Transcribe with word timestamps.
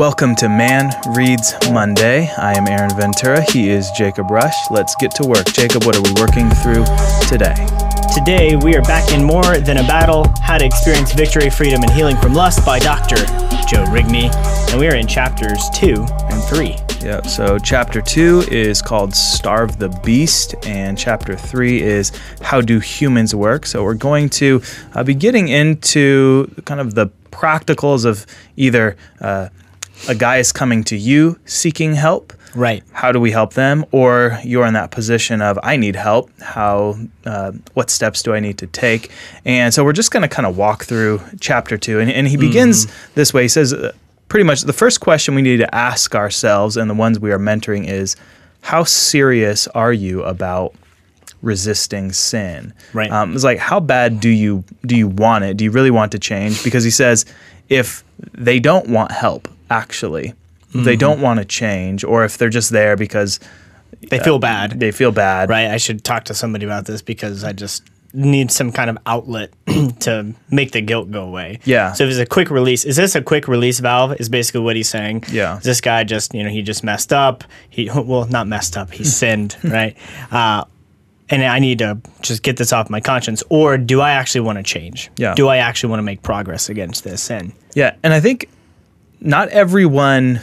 Welcome 0.00 0.34
to 0.36 0.48
Man 0.48 0.90
Reads 1.14 1.52
Monday. 1.70 2.32
I 2.38 2.56
am 2.56 2.66
Aaron 2.66 2.88
Ventura. 2.96 3.42
He 3.52 3.68
is 3.68 3.90
Jacob 3.90 4.30
Rush. 4.30 4.54
Let's 4.70 4.94
get 4.94 5.10
to 5.16 5.28
work. 5.28 5.44
Jacob, 5.52 5.84
what 5.84 5.94
are 5.94 6.00
we 6.00 6.10
working 6.18 6.48
through 6.48 6.86
today? 7.28 7.54
Today, 8.14 8.56
we 8.56 8.74
are 8.74 8.80
back 8.80 9.12
in 9.12 9.22
More 9.22 9.58
Than 9.58 9.76
a 9.76 9.82
Battle 9.82 10.24
How 10.40 10.56
to 10.56 10.64
Experience 10.64 11.12
Victory, 11.12 11.50
Freedom, 11.50 11.82
and 11.82 11.90
Healing 11.90 12.16
from 12.16 12.32
Lust 12.32 12.64
by 12.64 12.78
Dr. 12.78 13.16
Joe 13.68 13.84
Rigney. 13.88 14.34
And 14.70 14.80
we 14.80 14.88
are 14.88 14.94
in 14.94 15.06
chapters 15.06 15.68
2 15.74 16.06
and 16.08 16.42
3. 16.44 16.76
Yeah, 17.06 17.20
so 17.20 17.58
chapter 17.58 18.00
2 18.00 18.46
is 18.50 18.80
called 18.80 19.14
Starve 19.14 19.78
the 19.78 19.90
Beast, 20.02 20.54
and 20.64 20.96
chapter 20.96 21.36
3 21.36 21.82
is 21.82 22.10
How 22.40 22.62
Do 22.62 22.78
Humans 22.78 23.34
Work? 23.34 23.66
So 23.66 23.84
we're 23.84 23.92
going 23.92 24.30
to 24.30 24.62
uh, 24.94 25.04
be 25.04 25.14
getting 25.14 25.48
into 25.48 26.50
kind 26.64 26.80
of 26.80 26.94
the 26.94 27.08
practicals 27.30 28.06
of 28.06 28.24
either 28.56 28.96
uh, 29.20 29.50
a 30.08 30.14
guy 30.14 30.38
is 30.38 30.52
coming 30.52 30.84
to 30.84 30.96
you 30.96 31.38
seeking 31.44 31.94
help. 31.94 32.32
Right. 32.54 32.82
How 32.92 33.12
do 33.12 33.20
we 33.20 33.30
help 33.30 33.54
them? 33.54 33.84
Or 33.92 34.38
you're 34.42 34.66
in 34.66 34.74
that 34.74 34.90
position 34.90 35.40
of 35.40 35.58
I 35.62 35.76
need 35.76 35.94
help. 35.94 36.30
How? 36.40 36.98
Uh, 37.24 37.52
what 37.74 37.90
steps 37.90 38.22
do 38.22 38.34
I 38.34 38.40
need 38.40 38.58
to 38.58 38.66
take? 38.66 39.10
And 39.44 39.72
so 39.72 39.84
we're 39.84 39.92
just 39.92 40.10
going 40.10 40.22
to 40.22 40.28
kind 40.28 40.46
of 40.46 40.56
walk 40.56 40.84
through 40.84 41.20
chapter 41.38 41.78
two, 41.78 42.00
and, 42.00 42.10
and 42.10 42.26
he 42.26 42.36
begins 42.36 42.88
this 43.14 43.32
way. 43.32 43.42
He 43.42 43.48
says, 43.48 43.72
uh, 43.72 43.92
pretty 44.28 44.44
much 44.44 44.62
the 44.62 44.72
first 44.72 45.00
question 45.00 45.34
we 45.34 45.42
need 45.42 45.58
to 45.58 45.72
ask 45.74 46.14
ourselves, 46.14 46.76
and 46.76 46.90
the 46.90 46.94
ones 46.94 47.20
we 47.20 47.30
are 47.30 47.38
mentoring 47.38 47.88
is, 47.88 48.16
how 48.62 48.84
serious 48.84 49.68
are 49.68 49.92
you 49.92 50.22
about 50.24 50.74
resisting 51.42 52.12
sin? 52.12 52.74
Right. 52.92 53.10
Um, 53.10 53.34
it's 53.34 53.44
like 53.44 53.58
how 53.58 53.80
bad 53.80 54.20
do 54.20 54.28
you 54.28 54.64
do 54.84 54.96
you 54.96 55.08
want 55.08 55.44
it? 55.44 55.56
Do 55.56 55.64
you 55.64 55.70
really 55.70 55.90
want 55.90 56.12
to 56.12 56.18
change? 56.18 56.64
Because 56.64 56.84
he 56.84 56.90
says 56.90 57.24
if 57.68 58.02
they 58.34 58.58
don't 58.58 58.88
want 58.88 59.12
help, 59.12 59.48
actually, 59.70 60.34
if 60.74 60.84
they 60.84 60.96
don't 60.96 61.20
want 61.20 61.38
to 61.38 61.44
change, 61.44 62.04
or 62.04 62.24
if 62.24 62.36
they're 62.38 62.48
just 62.50 62.70
there 62.70 62.96
because 62.96 63.40
They 64.10 64.18
feel 64.20 64.38
bad. 64.38 64.78
they 64.80 64.90
feel 64.92 65.12
bad, 65.12 65.48
right. 65.48 65.66
I 65.70 65.76
should 65.78 66.04
talk 66.04 66.24
to 66.24 66.34
somebody 66.34 66.64
about 66.64 66.84
this 66.86 67.02
because 67.02 67.44
I 67.44 67.52
just 67.52 67.82
need 68.12 68.50
some 68.50 68.72
kind 68.72 68.90
of 68.90 68.98
outlet 69.06 69.50
to 70.00 70.34
make 70.50 70.72
the 70.72 70.80
guilt 70.80 71.10
go 71.12 71.22
away. 71.24 71.60
Yeah. 71.64 71.92
So 71.92 72.04
if 72.04 72.10
it's 72.10 72.18
a 72.18 72.26
quick 72.26 72.50
release, 72.50 72.84
is 72.84 72.96
this 72.96 73.14
a 73.14 73.22
quick 73.22 73.46
release 73.46 73.78
valve? 73.80 74.20
Is 74.20 74.28
basically 74.28 74.62
what 74.62 74.74
he's 74.76 74.88
saying. 74.88 75.24
Yeah. 75.30 75.58
Is 75.58 75.62
this 75.64 75.80
guy 75.80 76.02
just 76.04 76.34
you 76.34 76.42
know 76.42 76.50
he 76.50 76.62
just 76.62 76.82
messed 76.82 77.12
up. 77.12 77.44
He 77.68 77.88
well 77.88 78.26
not 78.26 78.46
messed 78.48 78.76
up. 78.76 78.90
He 78.92 79.04
sinned 79.20 79.56
right. 79.64 79.96
Uh, 80.32 80.64
and 81.32 81.44
I 81.44 81.60
need 81.60 81.78
to 81.78 81.98
just 82.22 82.42
get 82.42 82.56
this 82.56 82.72
off 82.72 82.90
my 82.90 83.00
conscience, 83.00 83.44
or 83.50 83.78
do 83.78 84.00
I 84.00 84.10
actually 84.10 84.40
want 84.40 84.58
to 84.58 84.64
change? 84.64 85.10
Yeah. 85.16 85.34
Do 85.36 85.46
I 85.46 85.58
actually 85.58 85.90
want 85.90 86.00
to 86.00 86.04
make 86.04 86.22
progress 86.22 86.68
against 86.68 87.04
this 87.04 87.22
sin? 87.22 87.52
Yeah, 87.76 87.94
and 88.02 88.12
I 88.12 88.18
think 88.18 88.48
not 89.20 89.48
everyone 89.48 90.40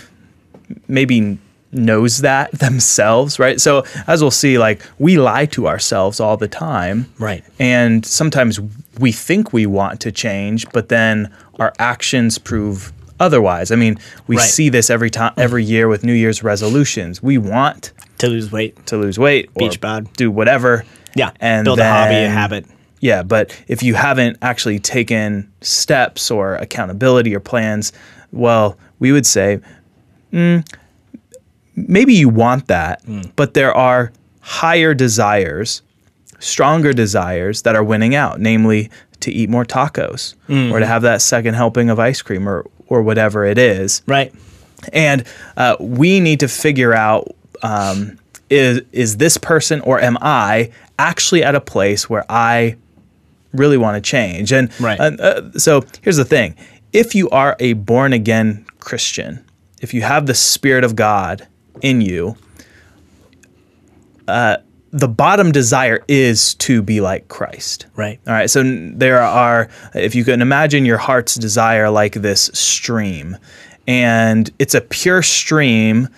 maybe 0.88 1.38
knows 1.72 2.20
that 2.20 2.52
themselves, 2.60 3.40
right? 3.40 3.60
So 3.60 3.84
as 4.08 4.22
we'll 4.22 4.32
see, 4.32 4.58
like 4.58 4.82
we 5.00 5.18
lie 5.18 5.46
to 5.48 5.68
ourselves 5.68 6.20
all 6.20 6.38
the 6.38 6.48
time, 6.48 7.12
Right. 7.20 7.44
And 7.60 8.06
sometimes 8.06 8.60
we 9.00 9.12
think 9.12 9.54
we 9.54 9.66
want 9.66 10.00
to 10.02 10.12
change, 10.12 10.68
but 10.72 10.90
then 10.90 11.32
our 11.60 11.74
actions 11.80 12.38
prove 12.38 12.92
otherwise. 13.20 13.72
I 13.72 13.76
mean, 13.76 13.98
we 14.28 14.38
Right. 14.38 14.44
see 14.50 14.70
this 14.70 14.90
every 14.90 15.10
time, 15.10 15.34
every 15.38 15.64
year 15.64 15.88
with 15.88 16.04
New 16.04 16.14
Year's 16.14 16.44
resolutions. 16.44 17.22
We 17.22 17.38
want 17.38 17.92
To 18.20 18.28
lose 18.28 18.52
weight. 18.52 18.86
to 18.88 18.98
lose 18.98 19.18
weight, 19.20 19.54
Beach 19.56 19.82
bod. 19.82 20.08
do 20.14 20.30
whatever, 20.32 20.86
Yeah. 21.16 21.32
and 21.40 21.66
build 21.66 21.80
a 21.80 21.84
hobby, 21.90 22.16
a 22.16 22.30
habit. 22.30 22.66
yeah, 23.02 23.24
but 23.24 23.52
if 23.68 23.82
you 23.84 23.96
haven't 23.96 24.38
actually 24.42 24.80
taken 24.80 25.48
steps 25.62 26.30
or 26.32 26.56
accountability 26.56 27.36
or 27.36 27.40
plans, 27.40 27.92
well, 28.32 28.78
we 29.00 29.12
would 29.12 29.26
say 29.26 29.60
mm, 30.32 30.66
maybe 31.76 32.14
you 32.14 32.30
want 32.30 32.68
that, 32.68 33.02
but 33.36 33.54
there 33.54 33.74
are 33.74 34.12
higher 34.42 34.94
desires, 34.94 35.82
stronger 36.40 36.94
desires 36.94 37.62
that 37.64 37.76
are 37.76 37.84
winning 37.84 38.16
out, 38.16 38.40
namely 38.40 38.90
to 39.20 39.32
eat 39.32 39.50
more 39.50 39.66
tacos 39.66 40.36
or 40.72 40.80
to 40.80 40.86
have 40.86 41.02
that 41.02 41.22
second 41.22 41.56
helping 41.56 41.90
of 41.90 42.00
ice 42.00 42.22
cream 42.22 42.48
or 42.48 42.66
or 42.88 43.02
whatever 43.02 43.44
it 43.46 43.58
is. 43.58 44.02
Right. 44.08 44.34
And 44.94 45.26
uh, 45.58 45.76
we 45.80 46.20
need 46.20 46.40
to 46.42 46.48
figure 46.48 46.94
out 46.94 47.36
um, 47.64 48.18
is 48.50 48.82
is 48.92 49.18
this 49.18 49.38
person 49.38 49.82
or 49.82 50.00
am 50.00 50.18
I 50.22 50.72
actually 51.00 51.44
at 51.44 51.56
a 51.56 51.60
place 51.62 52.10
where 52.10 52.26
I 52.30 52.76
really 53.54 53.78
want 53.78 53.96
to 53.96 54.02
change? 54.10 54.54
And 54.54 54.70
Right. 54.80 55.00
uh, 55.00 55.52
so 55.58 55.84
here's 56.02 56.18
the 56.18 56.26
thing: 56.26 56.56
if 56.94 57.16
you 57.16 57.30
are 57.30 57.56
a 57.60 57.74
born 57.74 58.14
again 58.14 58.66
Christian, 58.80 59.44
if 59.82 59.94
you 59.94 60.02
have 60.02 60.26
the 60.26 60.34
Spirit 60.34 60.84
of 60.84 60.96
God 60.96 61.48
in 61.82 62.02
you, 62.02 62.36
uh, 64.28 64.58
the 64.92 65.08
bottom 65.08 65.52
desire 65.52 66.04
is 66.08 66.56
to 66.56 66.82
be 66.82 67.02
like 67.02 67.28
Christ. 67.28 67.88
Right. 67.96 68.20
All 68.26 68.34
right. 68.34 68.50
So 68.50 68.64
there 68.64 69.22
are, 69.22 69.70
if 69.94 70.16
you 70.16 70.24
can 70.24 70.42
imagine 70.42 70.86
your 70.86 70.98
heart's 70.98 71.36
desire 71.36 71.90
like 71.90 72.14
this 72.14 72.50
stream, 72.54 73.38
and 73.88 74.50
it's 74.60 74.74
a 74.74 74.82
pure 74.82 75.22
stream 75.22 76.10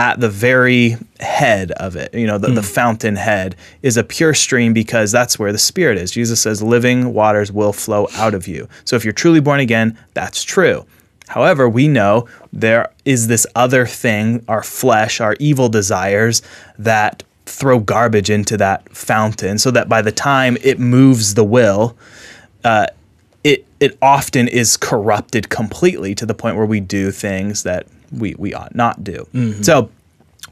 at 0.00 0.18
the 0.18 0.30
very 0.30 0.96
head 1.20 1.72
of 1.72 1.94
it. 1.94 2.14
You 2.14 2.26
know, 2.26 2.38
the, 2.38 2.48
the 2.48 2.62
fountain 2.62 3.16
head 3.16 3.54
is 3.82 3.98
a 3.98 4.02
pure 4.02 4.32
stream 4.32 4.72
because 4.72 5.12
that's 5.12 5.38
where 5.38 5.52
the 5.52 5.58
Spirit 5.58 5.98
is. 5.98 6.10
Jesus 6.10 6.40
says, 6.40 6.62
living 6.62 7.12
waters 7.12 7.52
will 7.52 7.74
flow 7.74 8.08
out 8.14 8.32
of 8.32 8.48
you. 8.48 8.66
So 8.86 8.96
if 8.96 9.04
you're 9.04 9.12
truly 9.12 9.40
born 9.40 9.60
again, 9.60 9.98
that's 10.14 10.42
true. 10.42 10.86
However, 11.28 11.68
we 11.68 11.86
know 11.86 12.26
there 12.50 12.90
is 13.04 13.28
this 13.28 13.46
other 13.54 13.84
thing, 13.84 14.42
our 14.48 14.62
flesh, 14.62 15.20
our 15.20 15.36
evil 15.38 15.68
desires, 15.68 16.40
that 16.78 17.22
throw 17.44 17.78
garbage 17.78 18.30
into 18.30 18.56
that 18.56 18.88
fountain 18.96 19.58
so 19.58 19.70
that 19.70 19.90
by 19.90 20.00
the 20.00 20.12
time 20.12 20.56
it 20.62 20.78
moves 20.78 21.34
the 21.34 21.44
will, 21.44 21.94
uh, 22.64 22.86
it, 23.44 23.66
it 23.80 23.98
often 24.00 24.48
is 24.48 24.78
corrupted 24.78 25.50
completely 25.50 26.14
to 26.14 26.24
the 26.24 26.34
point 26.34 26.56
where 26.56 26.64
we 26.64 26.80
do 26.80 27.10
things 27.10 27.64
that 27.64 27.86
we, 28.12 28.34
we 28.38 28.54
ought 28.54 28.74
not 28.74 29.02
do. 29.04 29.26
So 29.62 29.90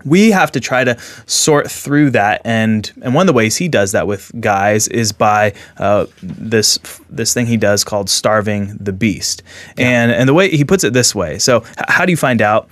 we 0.04 0.30
have 0.30 0.52
to 0.52 0.60
try 0.60 0.84
to 0.84 0.96
sort 1.26 1.68
through 1.70 2.10
that 2.10 2.40
and 2.44 2.92
and 3.02 3.14
one 3.14 3.22
of 3.22 3.26
the 3.26 3.32
ways 3.32 3.56
he 3.56 3.66
does 3.66 3.90
that 3.92 4.06
with 4.06 4.30
guys 4.40 4.86
is 4.88 5.10
by 5.12 5.52
uh, 5.78 6.06
this 6.22 6.78
this 7.10 7.34
thing 7.34 7.46
he 7.46 7.56
does 7.56 7.82
called 7.82 8.08
starving 8.08 8.76
the 8.78 8.92
beast. 8.92 9.42
And 9.76 10.12
and 10.12 10.28
the 10.28 10.34
way 10.34 10.50
he 10.50 10.64
puts 10.64 10.84
it 10.84 10.92
this 10.92 11.14
way. 11.16 11.38
So 11.38 11.64
h- 11.78 11.84
how 11.88 12.04
do 12.04 12.12
you 12.12 12.16
find 12.16 12.40
out? 12.40 12.68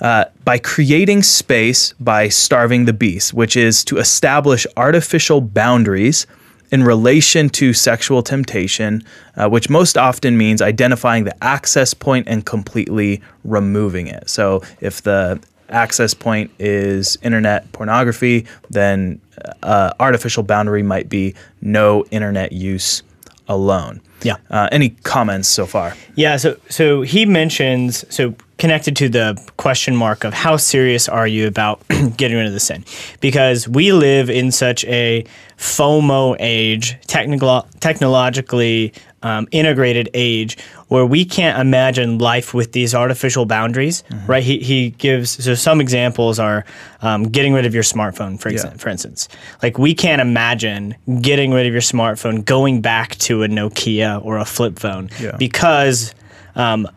Uh, 0.00 0.24
by 0.46 0.58
creating 0.58 1.22
space 1.22 1.92
by 2.00 2.26
starving 2.30 2.86
the 2.86 2.92
beast 2.94 3.34
which 3.34 3.54
is 3.54 3.84
to 3.84 3.98
establish 3.98 4.66
artificial 4.78 5.42
boundaries 5.42 6.26
in 6.70 6.82
relation 6.84 7.48
to 7.50 7.72
sexual 7.72 8.22
temptation, 8.22 9.02
uh, 9.36 9.48
which 9.48 9.68
most 9.68 9.98
often 9.98 10.36
means 10.36 10.62
identifying 10.62 11.24
the 11.24 11.44
access 11.44 11.94
point 11.94 12.28
and 12.28 12.46
completely 12.46 13.20
removing 13.44 14.06
it. 14.06 14.28
So 14.30 14.62
if 14.80 15.02
the 15.02 15.40
access 15.68 16.14
point 16.14 16.50
is 16.58 17.16
internet 17.22 17.70
pornography, 17.72 18.46
then 18.70 19.20
uh, 19.62 19.92
artificial 20.00 20.42
boundary 20.42 20.82
might 20.82 21.08
be 21.08 21.34
no 21.60 22.04
internet 22.10 22.52
use 22.52 23.02
alone. 23.48 24.00
Yeah. 24.22 24.36
Uh, 24.50 24.68
any 24.70 24.90
comments 24.90 25.48
so 25.48 25.66
far? 25.66 25.96
Yeah, 26.14 26.36
so 26.36 26.56
so 26.68 27.02
he 27.02 27.24
mentions 27.26 28.04
so 28.14 28.34
connected 28.60 28.94
to 28.96 29.08
the 29.08 29.36
question 29.56 29.96
mark 29.96 30.22
of 30.22 30.32
how 30.34 30.56
serious 30.56 31.08
are 31.08 31.26
you 31.26 31.48
about 31.48 31.80
getting 32.16 32.36
rid 32.36 32.46
of 32.46 32.52
the 32.52 32.60
sin? 32.60 32.84
Because 33.20 33.66
we 33.66 33.92
live 33.92 34.30
in 34.30 34.52
such 34.52 34.84
a 34.84 35.24
FOMO 35.56 36.36
age, 36.38 36.96
technical 37.06 37.66
technologically 37.80 38.92
um, 39.22 39.46
integrated 39.50 40.08
age, 40.14 40.56
where 40.88 41.04
we 41.04 41.24
can't 41.24 41.58
imagine 41.58 42.18
life 42.18 42.54
with 42.54 42.72
these 42.72 42.94
artificial 42.94 43.44
boundaries, 43.44 44.02
right? 44.26 44.42
He, 44.42 44.58
he 44.60 44.90
gives 44.90 45.42
so 45.44 45.54
some 45.54 45.80
examples 45.80 46.38
are 46.38 46.64
um, 47.02 47.24
getting 47.24 47.52
rid 47.52 47.66
of 47.66 47.74
your 47.74 47.82
smartphone, 47.82 48.40
for 48.40 48.50
exa- 48.50 48.78
for 48.80 48.88
instance. 48.88 49.28
Like 49.62 49.78
we 49.78 49.94
can't 49.94 50.20
imagine 50.22 50.94
getting 51.20 51.52
rid 51.52 51.66
of 51.66 51.72
your 51.72 51.82
smartphone, 51.82 52.44
going 52.44 52.80
back 52.80 53.16
to 53.16 53.42
a 53.42 53.48
Nokia 53.48 54.24
or 54.24 54.38
a 54.38 54.44
flip 54.46 54.78
phone, 54.78 55.10
Yeah. 55.20 55.36
because 55.36 56.14
um, 56.54 56.88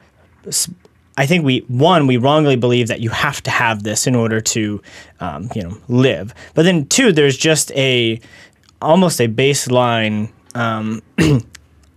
I 1.17 1.25
think 1.25 1.45
we 1.45 1.59
one 1.67 2.07
we 2.07 2.17
wrongly 2.17 2.55
believe 2.55 2.87
that 2.87 2.99
you 3.01 3.09
have 3.09 3.41
to 3.43 3.51
have 3.51 3.83
this 3.83 4.07
in 4.07 4.15
order 4.15 4.41
to 4.41 4.81
um, 5.19 5.49
you 5.55 5.61
know 5.63 5.77
live. 5.87 6.33
But 6.55 6.63
then 6.63 6.85
two, 6.87 7.11
there's 7.11 7.37
just 7.37 7.71
a 7.73 8.19
almost 8.81 9.21
a 9.21 9.27
baseline. 9.27 10.29
Um, 10.55 11.01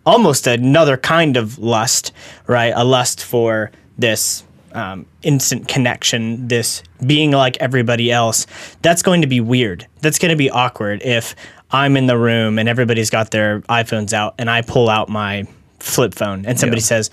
almost 0.06 0.46
another 0.46 0.96
kind 0.96 1.36
of 1.36 1.58
lust, 1.58 2.12
right? 2.46 2.72
A 2.76 2.84
lust 2.84 3.24
for 3.24 3.70
this 3.98 4.44
um, 4.72 5.04
instant 5.22 5.68
connection, 5.68 6.46
this 6.48 6.82
being 7.06 7.32
like 7.32 7.56
everybody 7.58 8.10
else. 8.12 8.46
That's 8.82 9.02
going 9.02 9.22
to 9.22 9.26
be 9.26 9.40
weird. 9.40 9.86
That's 10.00 10.18
going 10.18 10.30
to 10.30 10.36
be 10.36 10.48
awkward 10.50 11.02
if 11.02 11.34
I'm 11.70 11.96
in 11.96 12.06
the 12.06 12.16
room 12.16 12.58
and 12.58 12.68
everybody's 12.68 13.10
got 13.10 13.30
their 13.30 13.60
iPhones 13.62 14.12
out 14.12 14.34
and 14.38 14.48
I 14.48 14.62
pull 14.62 14.88
out 14.88 15.08
my 15.08 15.44
flip 15.80 16.14
phone 16.14 16.46
and 16.46 16.58
somebody 16.58 16.80
Yeah. 16.82 16.86
says, 16.86 17.10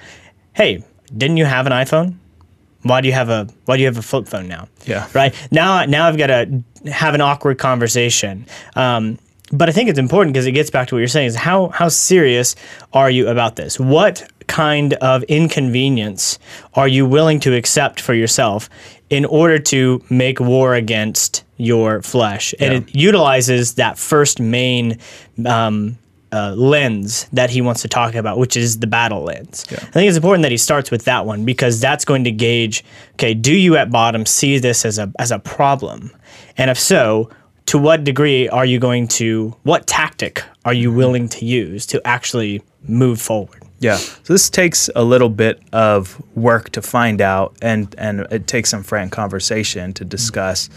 Hey, 0.54 0.84
didn't 1.18 1.38
you 1.38 1.45
have 1.45 1.65
an 1.68 1.74
iPhone? 1.74 2.15
Why 2.83 3.01
do 3.01 3.07
you 3.07 3.13
have 3.13 3.30
a 3.30 3.48
Why 3.65 3.77
do 3.77 3.81
you 3.81 3.88
have 3.88 3.98
a 3.98 4.01
flip 4.01 4.27
phone 4.27 4.48
now? 4.48 4.68
Yeah. 4.86 5.07
Right 5.13 5.33
now, 5.51 5.86
now 5.86 6.07
I've 6.07 6.18
got 6.18 6.27
to 6.27 6.63
have 6.92 7.13
an 7.15 7.21
awkward 7.21 7.57
conversation. 7.57 8.45
Um, 8.75 9.18
but 9.51 9.69
I 9.69 9.71
think 9.71 9.89
it's 9.89 10.00
important 10.00 10.33
because 10.33 10.48
it 10.48 10.51
gets 10.54 10.69
back 10.69 10.88
to 10.89 10.95
what 10.95 11.00
you're 11.00 11.07
saying: 11.07 11.27
is 11.27 11.36
how 11.36 11.69
how 11.69 11.88
serious 11.88 12.56
are 12.92 13.10
you 13.10 13.27
about 13.30 13.56
this? 13.56 13.80
What 13.80 14.27
kind 14.48 14.94
of 14.95 15.24
inconvenience 15.24 16.39
are 16.74 16.88
you 16.88 17.06
willing 17.06 17.39
to 17.42 17.56
accept 17.56 18.01
for 18.01 18.13
yourself 18.13 18.69
in 19.09 19.24
order 19.25 19.59
to 19.59 20.04
make 20.09 20.39
war 20.39 20.75
against 20.75 21.44
your 21.57 22.01
flesh? 22.01 22.54
And 22.59 22.74
Yeah. 22.74 22.80
it 22.80 22.95
utilizes 22.95 23.75
that 23.75 23.98
first 23.98 24.39
main 24.42 24.98
um, 25.45 25.98
uh, 26.33 26.53
lens 26.56 27.27
that 27.31 27.50
he 27.50 27.62
wants 27.62 27.81
to 27.83 27.88
talk 27.88 28.15
about, 28.15 28.38
which 28.38 28.57
is 28.57 28.80
the 28.80 28.88
battle 28.88 29.24
lens. 29.24 29.65
I 29.71 29.75
think 29.75 30.07
it's 30.07 30.18
important 30.18 30.41
that 30.41 30.51
he 30.51 30.57
starts 30.57 30.89
with 30.89 31.06
that 31.06 31.25
one 31.25 31.45
because 31.45 31.80
that's 31.80 32.03
going 32.03 32.24
to 32.24 32.31
gauge 32.31 32.83
okay, 33.13 33.33
do 33.33 33.53
you 33.53 33.75
at 33.75 33.91
bottom 33.91 34.25
see 34.25 34.57
this 34.57 34.85
as 34.85 34.97
a, 34.97 35.12
as 35.19 35.31
a 35.31 35.39
problem? 35.39 36.12
And 36.57 36.71
if 36.71 36.80
so, 36.80 37.30
to 37.68 37.77
what 37.77 38.03
degree 38.03 38.50
are 38.50 38.65
you 38.65 38.80
going 38.80 39.07
to, 39.09 39.56
what 39.63 39.88
tactic 39.88 40.44
are 40.65 40.74
you 40.74 40.91
willing 40.91 41.30
to 41.30 41.45
use 41.45 41.85
to 41.88 42.06
actually 42.06 42.62
move 42.88 43.21
forward? 43.21 43.63
Yeah. 43.80 43.97
So 43.97 44.33
this 44.33 44.50
takes 44.50 44.89
a 44.95 45.03
little 45.03 45.30
bit 45.30 45.62
of 45.74 46.21
work 46.35 46.69
to 46.71 46.81
find 46.81 47.19
out, 47.19 47.57
and 47.62 47.94
and 47.97 48.21
it 48.31 48.47
takes 48.47 48.69
some 48.69 48.81
frank 48.81 49.12
conversation 49.12 49.94
to 49.95 50.06
discuss. 50.06 50.69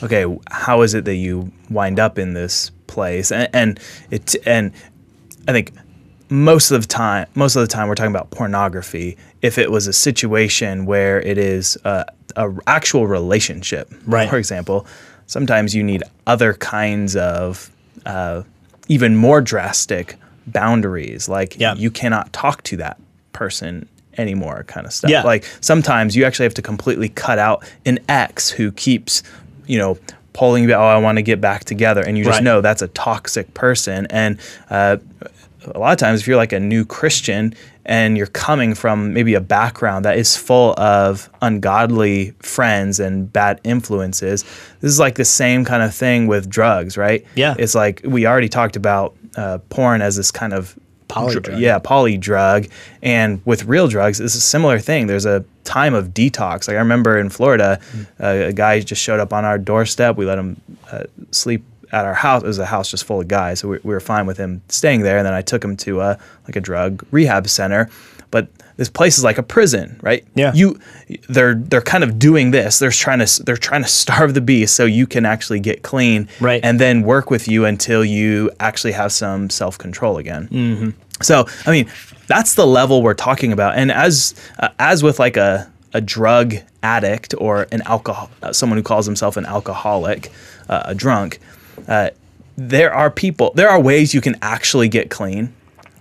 Okay, 0.00 0.24
how 0.48 0.82
is 0.82 0.94
it 0.94 1.04
that 1.06 1.16
you 1.16 1.50
wind 1.70 1.98
up 1.98 2.20
in 2.20 2.34
this 2.34 2.70
place? 2.86 3.32
And, 3.32 3.48
and 3.52 3.80
it 4.12 4.36
and 4.46 4.72
I 5.48 5.52
think 5.52 5.72
most 6.30 6.70
of 6.70 6.82
the 6.82 6.88
time, 6.88 7.26
most 7.34 7.56
of 7.56 7.62
the 7.62 7.66
time, 7.68 7.88
we're 7.88 7.94
talking 7.94 8.12
about 8.12 8.30
pornography. 8.30 9.16
If 9.42 9.58
it 9.58 9.70
was 9.70 9.86
a 9.86 9.92
situation 9.92 10.86
where 10.86 11.20
it 11.20 11.36
is 11.38 11.76
a, 11.84 12.04
a 12.36 12.50
actual 12.66 13.06
relationship, 13.06 13.92
Right. 14.06 14.30
For 14.30 14.38
example, 14.38 14.86
sometimes 15.26 15.74
you 15.74 15.82
need 15.82 16.02
other 16.26 16.54
kinds 16.54 17.16
of 17.16 17.70
uh, 18.06 18.42
even 18.88 19.16
more 19.16 19.40
drastic 19.40 20.16
boundaries, 20.46 21.28
like 21.28 21.58
Yeah. 21.58 21.74
you 21.74 21.90
cannot 21.90 22.32
talk 22.32 22.62
to 22.64 22.76
that 22.78 22.98
person 23.32 23.88
anymore, 24.18 24.64
kind 24.66 24.86
of 24.86 24.92
stuff. 24.92 25.10
Yeah. 25.10 25.22
Like 25.22 25.44
sometimes 25.60 26.14
you 26.16 26.24
actually 26.24 26.44
have 26.44 26.54
to 26.54 26.62
completely 26.62 27.08
cut 27.08 27.38
out 27.38 27.64
an 27.84 27.98
ex 28.08 28.50
who 28.50 28.72
keeps, 28.72 29.22
you 29.66 29.78
know. 29.78 29.98
Pulling 30.32 30.64
you, 30.64 30.72
oh, 30.74 30.80
I 30.80 30.96
want 30.98 31.18
to 31.18 31.22
get 31.22 31.40
back 31.40 31.64
together, 31.64 32.00
and 32.00 32.16
you 32.16 32.24
just 32.24 32.36
Right. 32.38 32.44
know 32.44 32.60
that's 32.60 32.82
a 32.82 32.88
toxic 32.88 33.52
person. 33.54 34.06
And 34.10 34.38
uh, 34.70 34.96
a 35.66 35.78
lot 35.78 35.92
of 35.92 35.98
times 35.98 36.20
if 36.20 36.26
you're 36.26 36.36
like 36.36 36.52
a 36.52 36.58
new 36.58 36.84
christian 36.84 37.54
and 37.84 38.16
you're 38.18 38.26
coming 38.26 38.74
from 38.74 39.12
maybe 39.14 39.34
a 39.34 39.40
background 39.40 40.04
that 40.04 40.18
is 40.18 40.36
full 40.36 40.74
of 40.76 41.30
ungodly 41.40 42.32
friends 42.40 42.98
and 42.98 43.32
bad 43.32 43.60
influences 43.62 44.42
this 44.80 44.90
is 44.90 44.98
like 44.98 45.14
the 45.14 45.24
same 45.24 45.64
kind 45.64 45.84
of 45.84 45.94
thing 45.94 46.26
with 46.26 46.48
drugs 46.50 46.96
right 46.96 47.24
Yeah. 47.36 47.54
it's 47.60 47.76
like 47.76 48.00
we 48.04 48.26
already 48.26 48.48
talked 48.48 48.74
about 48.74 49.14
uh, 49.36 49.58
porn 49.68 50.02
as 50.02 50.16
this 50.16 50.32
kind 50.32 50.52
of 50.52 50.76
Poly 51.12 51.40
dr- 51.40 51.58
yeah 51.58 51.78
poly 51.78 52.16
drug 52.16 52.66
and 53.02 53.40
with 53.44 53.64
real 53.64 53.88
drugs 53.88 54.20
it's 54.20 54.34
a 54.34 54.40
similar 54.40 54.78
thing. 54.78 55.06
There's 55.06 55.26
a 55.26 55.44
time 55.64 55.94
of 55.94 56.08
detox. 56.08 56.68
Like 56.68 56.76
i 56.76 56.80
remember 56.80 57.18
in 57.18 57.28
florida 57.30 57.78
uh, 58.20 58.26
a 58.26 58.52
guy 58.52 58.80
just 58.80 59.02
showed 59.02 59.20
up 59.20 59.32
on 59.32 59.44
our 59.44 59.58
doorstep. 59.58 60.16
We 60.16 60.24
let 60.26 60.38
him 60.38 60.60
uh, 60.90 61.04
sleep 61.30 61.64
at 61.92 62.04
our 62.06 62.14
house. 62.14 62.42
It 62.42 62.46
was 62.46 62.58
a 62.58 62.66
house 62.66 62.90
just 62.90 63.04
full 63.04 63.20
of 63.20 63.28
guys, 63.28 63.60
so 63.60 63.68
we, 63.68 63.78
we 63.82 63.92
were 63.94 64.00
fine 64.00 64.26
with 64.26 64.38
him 64.38 64.62
staying 64.68 65.02
there. 65.02 65.18
And 65.18 65.26
then 65.26 65.34
I 65.34 65.42
took 65.42 65.62
him 65.62 65.76
to 65.78 66.00
a 66.00 66.18
like 66.46 66.56
a 66.56 66.60
drug 66.60 67.04
rehab 67.10 67.48
center. 67.48 67.90
But 68.30 68.48
this 68.82 68.88
place 68.90 69.16
is 69.16 69.22
like 69.22 69.38
a 69.38 69.44
prison, 69.44 69.96
right? 70.02 70.24
Yeah. 70.34 70.52
You, 70.52 70.76
they're 71.28 71.54
they're 71.54 71.80
kind 71.94 72.02
of 72.02 72.18
doing 72.18 72.50
this. 72.50 72.80
They're 72.80 72.90
trying 72.90 73.24
to 73.24 73.42
they're 73.44 73.56
trying 73.56 73.82
to 73.84 73.88
starve 73.88 74.34
the 74.34 74.40
beast 74.40 74.74
so 74.74 74.84
you 74.86 75.06
can 75.06 75.24
actually 75.24 75.60
get 75.60 75.82
clean, 75.82 76.28
Right. 76.40 76.60
And 76.64 76.80
then 76.80 77.02
work 77.02 77.30
with 77.30 77.46
you 77.46 77.64
until 77.64 78.04
you 78.04 78.50
actually 78.58 78.94
have 78.94 79.12
some 79.12 79.50
self 79.50 79.78
control 79.78 80.18
again. 80.18 80.48
Mm-hmm. 80.48 80.90
So 81.22 81.46
I 81.64 81.70
mean, 81.70 81.88
that's 82.26 82.54
the 82.56 82.66
level 82.66 83.02
we're 83.02 83.14
talking 83.14 83.52
about. 83.52 83.76
And 83.76 83.92
as 83.92 84.34
uh, 84.58 84.70
as 84.80 85.04
with 85.04 85.20
like 85.20 85.36
a 85.36 85.70
a 85.94 86.00
drug 86.00 86.56
addict 86.82 87.34
or 87.38 87.68
an 87.70 87.82
alcohol, 87.82 88.30
uh, 88.42 88.52
someone 88.52 88.78
who 88.78 88.82
calls 88.82 89.06
himself 89.06 89.36
an 89.36 89.46
alcoholic, 89.46 90.32
uh, 90.68 90.82
a 90.86 90.94
drunk, 90.96 91.38
uh, 91.86 92.10
there 92.56 92.92
are 92.92 93.10
people, 93.12 93.52
there 93.54 93.68
are 93.68 93.80
ways 93.80 94.12
you 94.12 94.20
can 94.20 94.34
actually 94.42 94.88
get 94.88 95.08
clean, 95.08 95.52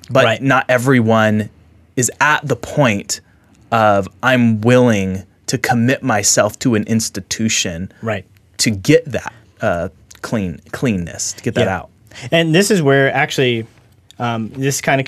but 0.09 0.23
Right. 0.25 0.41
not 0.41 0.65
everyone 0.67 1.49
is 1.95 2.11
at 2.21 2.45
the 2.47 2.55
point 2.55 3.21
of 3.71 4.07
I'm 4.23 4.61
willing 4.61 5.23
to 5.47 5.57
commit 5.57 6.01
myself 6.03 6.57
to 6.59 6.75
an 6.75 6.83
institution 6.83 7.91
Right. 8.01 8.25
to 8.57 8.71
get 8.71 9.05
that 9.05 9.33
uh, 9.61 9.89
clean 10.21 10.59
cleanness, 10.71 11.33
to 11.33 11.43
get 11.43 11.55
that 11.55 11.65
Yeah. 11.65 11.77
out. 11.77 11.89
And 12.31 12.53
this 12.53 12.71
is 12.71 12.81
where 12.81 13.13
actually 13.13 13.65
um, 14.19 14.49
this 14.49 14.81
kind 14.81 15.01
of 15.01 15.07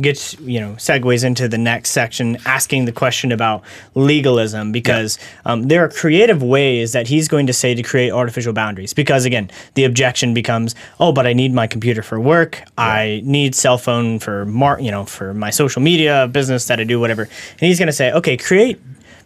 gets, 0.00 0.38
you 0.40 0.60
know, 0.60 0.72
segues 0.72 1.24
into 1.24 1.48
the 1.48 1.58
next 1.58 1.90
section, 1.90 2.38
asking 2.44 2.84
the 2.84 2.92
question 2.92 3.32
about 3.32 3.62
legalism, 3.94 4.72
because 4.72 5.18
um, 5.44 5.64
there 5.64 5.84
are 5.84 5.88
creative 5.88 6.42
ways 6.42 6.92
that 6.92 7.08
he's 7.08 7.28
going 7.28 7.46
to 7.46 7.52
say 7.52 7.74
to 7.74 7.82
create 7.82 8.10
artificial 8.10 8.52
boundaries. 8.52 8.92
Because 8.92 9.24
again, 9.24 9.50
the 9.74 9.84
objection 9.84 10.34
becomes, 10.34 10.74
oh, 11.00 11.12
but 11.12 11.26
I 11.26 11.32
need 11.32 11.52
my 11.52 11.66
computer 11.66 12.02
for 12.02 12.20
work. 12.20 12.62
I 12.76 13.22
need 13.24 13.54
cell 13.54 13.78
phone 13.78 14.18
for 14.18 14.44
mar- 14.44 14.80
you 14.80 14.90
know, 14.90 15.04
for 15.04 15.32
my 15.34 15.50
social 15.50 15.82
media 15.82 16.28
business 16.28 16.66
that 16.66 16.80
I 16.80 16.84
do, 16.84 17.00
whatever. 17.00 17.22
And 17.22 17.60
he's 17.60 17.78
going 17.78 17.88
to 17.88 17.92
say, 17.92 18.12
okay, 18.12 18.36
create 18.36 18.80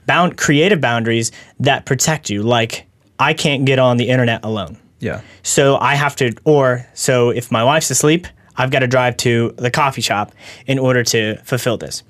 bound 0.06 0.37
creative 0.37 0.81
boundaries 0.81 1.32
that 1.61 1.84
protect 1.87 2.31
you. 2.31 2.43
Like 2.43 2.87
I 3.19 3.34
can't 3.34 3.64
get 3.64 3.78
on 3.78 3.96
the 3.96 4.08
internet 4.08 4.44
alone. 4.44 4.78
Yeah. 4.99 5.22
So 5.43 5.76
I 5.78 5.94
have 5.94 6.14
to, 6.17 6.34
or 6.44 6.87
so 6.94 7.31
if 7.31 7.50
my 7.50 7.64
wife's 7.64 7.90
asleep, 7.90 8.26
I've 8.61 8.71
got 8.71 8.81
to 8.81 8.87
drive 8.87 9.17
to 9.19 9.55
the 9.57 9.71
coffee 9.71 10.03
shop 10.03 10.33
in 10.67 10.79
order 10.79 11.03
to 11.05 11.37
fulfill 11.45 11.79
this. 11.79 12.03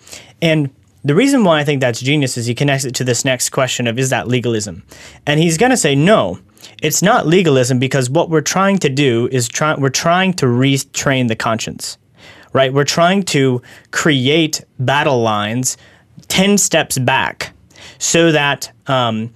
And 0.43 0.71
the 1.05 1.15
reason 1.15 1.45
why 1.45 1.61
I 1.61 1.65
think 1.65 1.81
that's 1.81 2.01
genius 2.01 2.37
is 2.37 2.47
he 2.47 2.57
connects 2.57 2.85
it 2.85 2.95
to 2.97 3.05
this 3.05 3.25
next 3.25 3.51
question 3.51 3.87
of 3.87 4.01
is 4.01 4.11
that 4.11 4.27
legalism? 4.27 4.83
And 5.27 5.39
he's 5.39 5.57
going 5.57 5.71
to 5.71 5.77
say 5.77 5.95
no, 5.95 6.41
it's 6.83 7.03
not 7.03 7.25
legalism 7.25 7.79
because 7.79 8.11
what 8.11 8.31
we're 8.31 8.41
trying 8.41 8.79
to 8.79 8.89
do 8.89 9.29
is 9.31 9.47
try 9.47 9.77
we're 9.79 9.91
trying 9.91 10.33
to 10.35 10.47
retrain 10.47 11.29
the 11.29 11.37
conscience. 11.37 11.99
Right? 12.53 12.73
We're 12.73 12.83
trying 12.83 13.23
to 13.25 13.63
create 13.93 14.65
battle 14.81 15.23
lines 15.23 15.77
10 16.27 16.59
steps 16.59 16.99
back 16.99 17.53
so 17.99 18.33
that 18.33 18.73
um, 18.89 19.33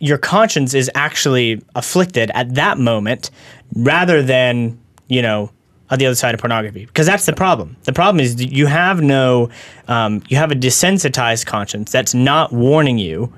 your 0.00 0.18
conscience 0.18 0.74
is 0.74 0.90
actually 0.96 1.62
afflicted 1.76 2.32
at 2.34 2.56
that 2.56 2.78
moment 2.78 3.30
rather 3.76 4.24
than, 4.24 4.80
you 5.06 5.22
know, 5.22 5.52
on 5.90 5.98
the 5.98 6.06
other 6.06 6.14
side 6.14 6.34
of 6.34 6.40
pornography. 6.40 6.84
Because 6.86 7.06
that's 7.06 7.26
the 7.26 7.32
problem. 7.32 7.76
The 7.84 7.92
problem 7.92 8.20
is 8.20 8.40
you 8.42 8.66
have 8.66 9.02
no, 9.02 9.50
um, 9.88 10.22
you 10.28 10.36
have 10.36 10.50
a 10.50 10.54
desensitized 10.54 11.46
conscience 11.46 11.90
that's 11.90 12.14
not 12.14 12.52
warning 12.52 12.98
you, 12.98 13.32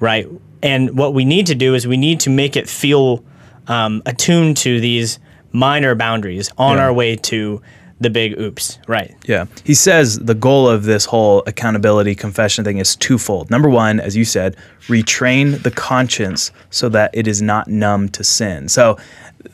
right? 0.00 0.26
And 0.62 0.96
what 0.98 1.14
we 1.14 1.24
need 1.24 1.46
to 1.46 1.54
do 1.54 1.74
is 1.74 1.86
we 1.86 1.96
need 1.96 2.20
to 2.20 2.30
make 2.30 2.56
it 2.56 2.68
feel 2.68 3.24
um, 3.68 4.02
attuned 4.06 4.56
to 4.58 4.80
these 4.80 5.18
minor 5.52 5.94
boundaries 5.94 6.50
on 6.58 6.76
Yeah. 6.76 6.84
our 6.84 6.92
way 6.92 7.16
to 7.16 7.62
the 8.00 8.10
big 8.10 8.36
oops, 8.40 8.80
right? 8.88 9.14
Yeah. 9.26 9.44
He 9.62 9.74
says 9.74 10.18
the 10.18 10.34
goal 10.34 10.68
of 10.68 10.82
this 10.82 11.04
whole 11.04 11.44
accountability 11.46 12.16
confession 12.16 12.64
thing 12.64 12.78
is 12.78 12.96
twofold. 12.96 13.48
Number 13.48 13.68
one, 13.68 14.00
as 14.00 14.16
you 14.16 14.24
said, 14.24 14.56
retrain 14.88 15.62
the 15.62 15.70
conscience 15.70 16.50
so 16.70 16.88
that 16.88 17.10
it 17.12 17.28
is 17.28 17.40
not 17.40 17.68
numb 17.68 18.08
to 18.08 18.24
sin. 18.24 18.68
So 18.68 18.98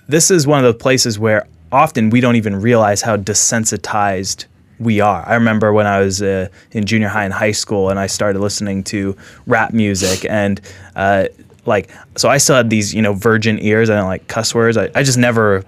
this 0.09 0.31
is 0.31 0.47
one 0.47 0.65
of 0.65 0.73
the 0.73 0.79
places 0.79 1.19
where 1.19 1.47
often 1.73 2.11
we 2.11 2.21
don't 2.21 2.37
even 2.37 2.61
realize 2.61 3.03
how 3.03 3.17
desensitized 3.17 4.47
we 4.79 5.01
are. 5.01 5.27
I 5.27 5.35
remember 5.35 5.73
when 5.73 5.87
I 5.87 6.01
was 6.01 6.23
uh, 6.23 6.49
in 6.73 6.87
junior 6.87 7.09
high 7.09 7.25
and 7.25 7.35
high 7.35 7.53
school 7.53 7.91
and 7.91 7.99
I 7.99 8.07
started 8.07 8.39
listening 8.41 8.85
to 8.85 9.17
rap 9.47 9.73
music 9.73 10.25
and 10.31 10.61
uh, 10.95 11.27
like 11.67 11.91
so 12.17 12.29
I 12.29 12.39
still 12.39 12.57
had 12.57 12.71
these, 12.71 12.95
you 12.95 13.03
know, 13.03 13.13
virgin 13.13 13.59
ears. 13.61 13.91
I 13.91 13.97
don't 13.97 14.07
like 14.07 14.27
cuss 14.29 14.55
words. 14.55 14.77
I, 14.77 14.89
I 14.95 15.03
just 15.03 15.19
never 15.19 15.65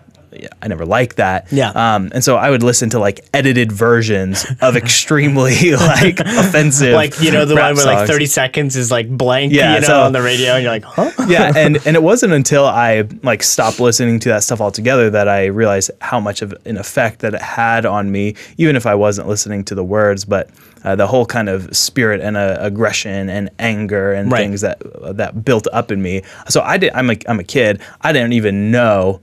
I 0.63 0.69
never 0.69 0.87
liked 0.87 1.17
that. 1.17 1.51
Yeah. 1.51 1.71
Um, 1.71 2.11
and 2.15 2.23
so 2.23 2.37
I 2.37 2.51
would 2.51 2.63
listen 2.63 2.91
to 2.91 2.99
like 3.01 3.21
edited 3.35 3.73
versions 3.73 4.47
of 4.61 4.77
extremely 4.77 5.73
like 5.77 6.21
offensive, 6.21 6.95
Like, 6.95 7.21
you 7.21 7.31
know, 7.33 7.45
the 7.45 7.57
one 7.57 7.75
where 7.75 7.85
like 7.87 8.07
30 8.09 8.27
seconds 8.27 8.77
is 8.77 8.91
like 8.91 9.09
blank, 9.09 9.53
Yeah, 9.53 9.75
you 9.75 9.81
know, 9.81 9.87
so- 9.89 10.03
on 10.03 10.13
the 10.13 10.23
radio, 10.23 10.53
and 10.53 10.63
you're 10.63 10.73
like, 10.73 10.85
huh? 10.85 11.11
yeah, 11.29 11.53
and 11.57 11.79
and 11.87 11.97
it 11.97 12.03
wasn't 12.03 12.33
until 12.33 12.65
I 12.65 13.09
like 13.23 13.43
stopped 13.43 13.81
listening 13.81 14.21
to 14.21 14.29
that 14.31 14.43
stuff 14.45 14.61
altogether 14.61 15.11
that 15.11 15.29
I 15.29 15.47
realized 15.47 15.91
how 16.01 16.21
much 16.21 16.43
of 16.43 16.55
an 16.65 16.77
effect 16.77 17.21
that 17.21 17.35
it 17.35 17.43
had 17.43 17.85
on 17.85 18.11
me, 18.13 18.35
even 18.57 18.77
if 18.77 18.87
I 18.87 18.95
wasn't 18.95 19.27
listening 19.29 19.65
to 19.65 19.75
the 19.75 19.85
words, 19.85 20.25
but 20.25 20.51
uh, 20.85 20.95
the 20.97 21.07
whole 21.07 21.27
kind 21.27 21.49
of 21.49 21.77
spirit 21.77 22.21
and 22.21 22.37
uh, 22.37 22.57
aggression 22.61 23.29
and 23.29 23.51
anger 23.59 24.13
and 24.13 24.31
Right. 24.31 24.39
things 24.41 24.61
that 24.61 24.81
that 25.17 25.45
built 25.45 25.67
up 25.73 25.91
in 25.91 26.01
me. 26.01 26.23
So 26.49 26.61
I 26.63 26.79
did. 26.79 26.93
I'm 26.95 27.11
a 27.11 27.17
I'm 27.29 27.41
a 27.41 27.45
kid. 27.45 27.81
I 28.01 28.13
didn't 28.13 28.33
even 28.35 28.71
know 28.71 29.21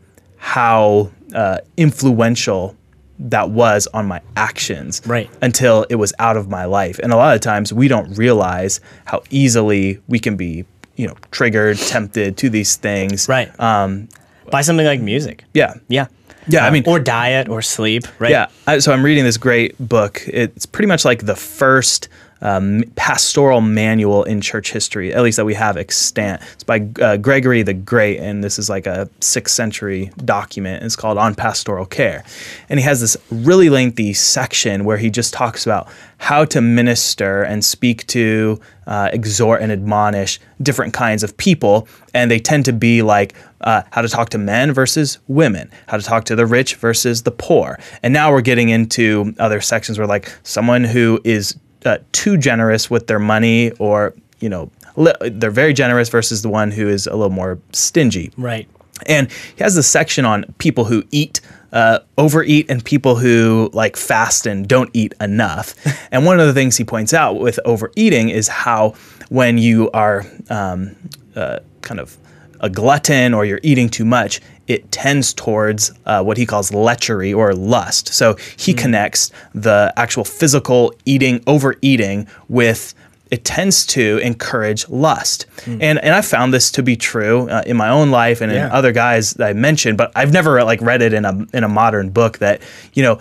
how 0.48 1.12
uh, 1.36 1.58
influential 1.76 2.74
that 3.20 3.50
was 3.50 3.86
on 3.94 4.06
my 4.06 4.22
actions 4.38 5.02
Right. 5.06 5.30
until 5.42 5.86
it 5.90 5.96
was 5.96 6.14
out 6.20 6.38
of 6.38 6.48
my 6.48 6.64
life. 6.64 7.00
And 7.04 7.12
a 7.12 7.18
lot 7.18 7.36
of 7.36 7.42
times 7.42 7.74
we 7.74 7.90
don't 7.90 8.18
realize 8.18 8.80
how 9.04 9.24
easily 9.30 10.00
we 10.08 10.20
can 10.20 10.38
be, 10.38 10.64
you 10.96 11.06
know, 11.06 11.16
triggered, 11.32 11.78
tempted 11.80 12.38
to 12.38 12.50
these 12.50 12.78
things. 12.78 13.28
Right. 13.28 13.50
Um, 13.60 14.08
By 14.52 14.62
something 14.62 14.86
like 14.86 15.02
music. 15.02 15.44
Yeah. 15.54 15.74
Yeah. 15.90 16.08
Yeah, 16.48 16.64
I 16.64 16.70
Uh, 16.70 16.72
mean- 16.72 16.84
or 16.88 17.00
diet 17.02 17.50
or 17.50 17.62
sleep. 17.62 18.04
Right. 18.20 18.32
Yeah. 18.32 18.46
I, 18.66 18.78
so 18.80 18.94
I'm 18.94 19.04
reading 19.04 19.26
this 19.26 19.36
great 19.38 19.76
book. 19.80 20.22
It's 20.28 20.66
pretty 20.66 20.88
much 20.88 21.04
like 21.04 21.26
the 21.26 21.36
first 21.36 22.08
um, 22.42 22.84
pastoral 22.96 23.62
manual 23.62 24.24
in 24.24 24.42
church 24.42 24.72
history, 24.72 25.14
at 25.14 25.24
least 25.24 25.38
that 25.38 25.46
we 25.46 25.54
have 25.54 25.78
extant. 25.78 26.42
It's 26.54 26.64
by 26.64 26.88
uh, 27.02 27.18
Gregory 27.18 27.64
the 27.64 27.74
Great, 27.74 28.20
and 28.20 28.44
this 28.44 28.60
is 28.60 28.70
like 28.70 28.86
a 28.86 29.10
sixth 29.20 29.56
century 29.56 30.12
document. 30.26 30.84
It's 30.84 30.96
called 30.96 31.18
On 31.18 31.36
Pastoral 31.36 31.86
Care. 31.86 32.24
And 32.70 32.80
he 32.80 32.84
has 32.86 33.02
this 33.02 33.18
really 33.32 33.70
lengthy 33.70 34.14
section 34.14 34.86
where 34.86 34.98
he 34.98 35.10
just 35.10 35.34
talks 35.34 35.66
about 35.66 35.88
how 36.20 36.46
to 36.46 36.62
minister 36.62 37.44
and 37.44 37.64
speak 37.64 38.06
to, 38.08 38.60
uh, 38.88 39.10
exhort, 39.14 39.62
and 39.62 39.72
admonish 39.72 40.40
different 40.62 40.94
kinds 40.94 41.24
of 41.24 41.38
people. 41.38 41.88
And 42.14 42.32
they 42.32 42.40
tend 42.40 42.66
to 42.66 42.74
be 42.74 43.04
like 43.04 43.36
uh, 43.62 43.84
how 43.92 44.02
to 44.02 44.08
talk 44.08 44.30
to 44.30 44.38
men 44.38 44.72
versus 44.72 45.20
women, 45.28 45.70
how 45.88 45.98
to 45.98 46.04
talk 46.04 46.26
to 46.26 46.36
the 46.36 46.46
rich 46.46 46.76
versus 46.76 47.24
the 47.24 47.32
poor. 47.32 47.80
And 48.02 48.14
now 48.14 48.32
we're 48.32 48.42
getting 48.42 48.70
into 48.70 49.36
other 49.40 49.62
sections 49.62 49.98
where, 49.98 50.08
like, 50.08 50.32
someone 50.44 50.84
who 50.84 51.20
is 51.24 51.56
uh, 51.88 51.98
too 52.12 52.38
generous 52.38 52.90
with 52.90 53.08
their 53.08 53.20
money 53.20 53.72
or, 53.80 54.14
you 54.40 54.50
know, 54.50 54.70
li- 54.96 55.14
they're 55.22 55.50
very 55.50 55.74
generous 55.74 56.10
versus 56.10 56.42
the 56.42 56.50
one 56.50 56.70
who 56.72 56.88
is 56.88 57.08
a 57.08 57.16
little 57.16 57.32
more 57.32 57.60
stingy. 57.72 58.32
Right. 58.38 58.68
And 59.06 59.32
he 59.32 59.64
has 59.64 59.76
this 59.76 59.88
section 59.88 60.26
on 60.26 60.46
people 60.58 60.86
who 60.86 61.04
eat, 61.12 61.40
uh, 61.72 62.00
overeat, 62.18 62.70
and 62.70 62.84
people 62.84 63.16
who 63.16 63.70
like 63.74 63.96
fast 63.96 64.46
and 64.46 64.68
don't 64.68 64.90
eat 64.94 65.14
enough. 65.22 65.76
and 66.12 66.26
one 66.26 66.40
of 66.40 66.48
the 66.48 66.54
things 66.54 66.78
he 66.78 66.84
points 66.84 67.14
out 67.14 67.40
with 67.40 67.60
overeating 67.66 68.30
is 68.30 68.48
how 68.48 68.96
when 69.30 69.58
you 69.58 69.90
are 69.92 70.26
um, 70.50 70.96
uh, 71.36 71.60
kind 71.82 72.00
of 72.00 72.18
a 72.60 72.70
glutton 72.70 73.34
or 73.34 73.46
you're 73.46 73.60
eating 73.62 73.88
too 73.88 74.06
much, 74.06 74.42
it 74.68 74.92
tends 74.92 75.34
towards 75.34 75.92
uh, 76.06 76.24
what 76.24 76.38
he 76.38 76.46
calls 76.46 76.72
lechery 76.72 77.36
or 77.36 77.54
lust. 77.54 78.10
So 78.14 78.36
he 78.58 78.74
connects 78.74 79.32
the 79.54 79.94
actual 79.96 80.24
physical 80.24 80.94
eating, 81.06 81.42
overeating 81.48 82.28
with 82.50 82.94
it 83.30 83.44
tends 83.44 83.86
to 83.86 84.20
encourage 84.20 84.88
lust. 84.88 85.46
And 85.82 86.00
and 86.00 86.14
I 86.14 86.22
found 86.22 86.54
this 86.54 86.72
to 86.72 86.84
be 86.84 86.96
true 86.96 87.50
uh, 87.50 87.64
in 87.66 87.76
my 87.76 87.90
own 87.90 88.10
life 88.10 88.42
and 88.42 88.52
in 88.52 88.72
other 88.72 88.92
guys 88.94 89.34
that 89.34 89.50
I 89.50 89.54
mentioned, 89.54 89.98
but 89.98 90.12
I've 90.16 90.32
never 90.32 90.64
like 90.64 90.82
read 90.82 91.02
it 91.02 91.14
in 91.14 91.26
a 91.26 91.46
in 91.54 91.64
a 91.64 91.68
modern 91.68 92.10
book 92.10 92.38
that, 92.38 92.62
you 92.94 93.04
know, 93.04 93.20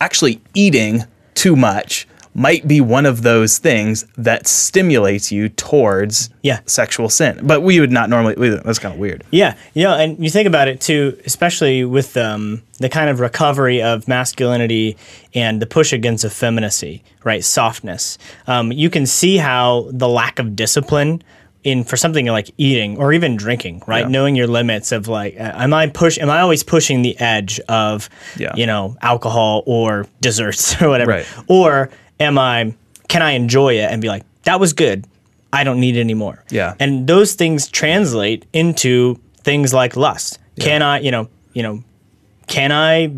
actually 0.00 0.40
eating 0.54 1.04
too 1.34 1.56
much 1.56 2.06
might 2.38 2.68
be 2.68 2.82
one 2.82 3.06
of 3.06 3.22
those 3.22 3.56
things 3.56 4.04
that 4.18 4.46
stimulates 4.46 5.32
you 5.32 5.48
towards 5.48 6.28
Yeah. 6.42 6.58
sexual 6.66 7.08
sin. 7.08 7.40
But 7.42 7.62
we 7.62 7.80
would 7.80 7.90
not 7.90 8.10
normally 8.10 8.34
we- 8.36 8.50
that's 8.50 8.78
kind 8.78 8.92
of 8.92 9.00
weird. 9.00 9.24
Yeah, 9.30 9.54
you 9.72 9.84
know, 9.84 9.94
and 9.94 10.22
you 10.22 10.28
think 10.28 10.46
about 10.46 10.68
it 10.68 10.78
too, 10.80 11.16
especially 11.24 11.82
with 11.84 12.14
um, 12.16 12.62
the 12.78 12.90
kind 12.90 13.08
of 13.08 13.20
recovery 13.20 13.82
of 13.82 14.06
masculinity 14.06 14.98
and 15.34 15.62
the 15.62 15.66
push 15.66 15.94
against 15.94 16.26
effeminacy, 16.26 17.02
right? 17.24 17.42
Softness. 17.42 18.18
Um, 18.46 18.70
you 18.70 18.90
can 18.90 19.06
see 19.06 19.38
how 19.38 19.88
the 19.90 20.06
lack 20.08 20.38
of 20.38 20.54
discipline 20.54 21.22
in 21.64 21.84
for 21.84 21.96
something 21.96 22.26
like 22.26 22.50
eating 22.58 22.98
or 22.98 23.14
even 23.14 23.34
drinking, 23.34 23.82
right? 23.86 24.04
Yeah. 24.04 24.08
Knowing 24.08 24.36
your 24.36 24.46
limits 24.46 24.92
of 24.92 25.08
like, 25.08 25.34
uh, 25.40 25.52
am 25.56 25.72
I 25.72 25.86
push? 25.88 26.18
Am 26.18 26.28
I 26.28 26.40
always 26.40 26.62
pushing 26.62 27.00
the 27.00 27.18
edge 27.18 27.58
of, 27.68 28.08
Yeah. 28.36 28.52
you 28.54 28.66
know, 28.66 28.94
alcohol 29.00 29.62
or 29.66 30.06
desserts 30.20 30.80
or 30.82 30.88
whatever, 30.90 31.10
Right. 31.12 31.26
or 31.48 31.88
am 32.20 32.38
I? 32.38 32.74
Can 33.08 33.22
I 33.22 33.32
enjoy 33.32 33.74
it 33.74 33.90
and 33.90 34.02
be 34.02 34.08
like, 34.08 34.24
that 34.44 34.60
was 34.60 34.72
good. 34.72 35.06
I 35.52 35.64
don't 35.64 35.80
need 35.80 35.96
it 35.96 36.00
anymore. 36.00 36.44
Yeah. 36.50 36.74
And 36.80 37.06
those 37.06 37.34
things 37.34 37.68
translate 37.68 38.46
into 38.52 39.20
things 39.42 39.72
like 39.72 39.96
lust. 39.96 40.38
Can 40.58 40.82
I, 40.82 41.00
you 41.00 41.10
know, 41.10 41.28
you 41.52 41.62
know, 41.62 41.82
can 42.46 42.72
I 42.72 43.12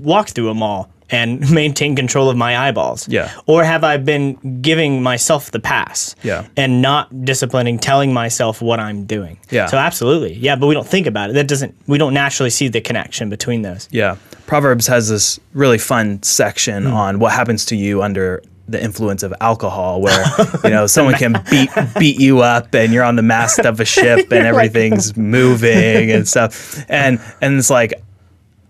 walk 0.00 0.28
through 0.28 0.50
a 0.50 0.54
mall 0.54 0.91
and 1.12 1.48
maintain 1.60 1.94
control 1.94 2.28
of 2.28 2.36
my 2.36 2.56
eyeballs? 2.58 3.06
Yeah. 3.08 3.30
Or 3.46 3.62
have 3.62 3.84
I 3.84 3.96
been 3.98 4.60
giving 4.60 5.02
myself 5.02 5.50
the 5.52 5.60
pass? 5.60 6.16
Yeah. 6.24 6.46
And 6.56 6.82
not 6.82 7.24
disciplining, 7.24 7.78
telling 7.78 8.12
myself 8.12 8.60
what 8.60 8.80
I'm 8.80 9.04
doing. 9.06 9.38
Yeah. 9.50 9.66
So 9.66 9.76
absolutely. 9.76 10.32
Yeah, 10.34 10.56
but 10.56 10.66
we 10.66 10.74
don't 10.74 10.86
think 10.88 11.06
about 11.06 11.30
it. 11.30 11.34
That 11.34 11.46
doesn't 11.46 11.74
we 11.86 11.98
don't 11.98 12.14
naturally 12.14 12.50
see 12.50 12.66
the 12.68 12.80
connection 12.80 13.28
between 13.30 13.62
those. 13.62 13.88
Yeah. 13.92 14.16
Proverbs 14.46 14.88
has 14.88 15.08
this 15.08 15.38
really 15.54 15.78
fun 15.78 16.20
section 16.24 16.82
Hmm. 16.86 16.92
on 16.94 17.18
what 17.20 17.32
happens 17.32 17.64
to 17.66 17.76
you 17.76 18.02
under 18.02 18.42
the 18.68 18.82
influence 18.82 19.22
of 19.22 19.34
alcohol 19.40 20.00
where 20.00 20.24
you 20.64 20.70
know 20.70 20.86
someone 20.96 21.14
can 21.14 21.32
beat 21.50 21.68
beat 21.98 22.18
you 22.20 22.40
up 22.40 22.72
and 22.74 22.92
you're 22.92 23.02
on 23.04 23.16
the 23.16 23.22
mast 23.22 23.58
of 23.60 23.80
a 23.80 23.84
ship 23.84 24.30
and 24.32 24.46
everything's 24.46 25.16
moving 25.16 26.10
and 26.10 26.26
stuff 26.28 26.82
and 26.88 27.20
and 27.42 27.58
it's 27.58 27.70
like 27.70 27.92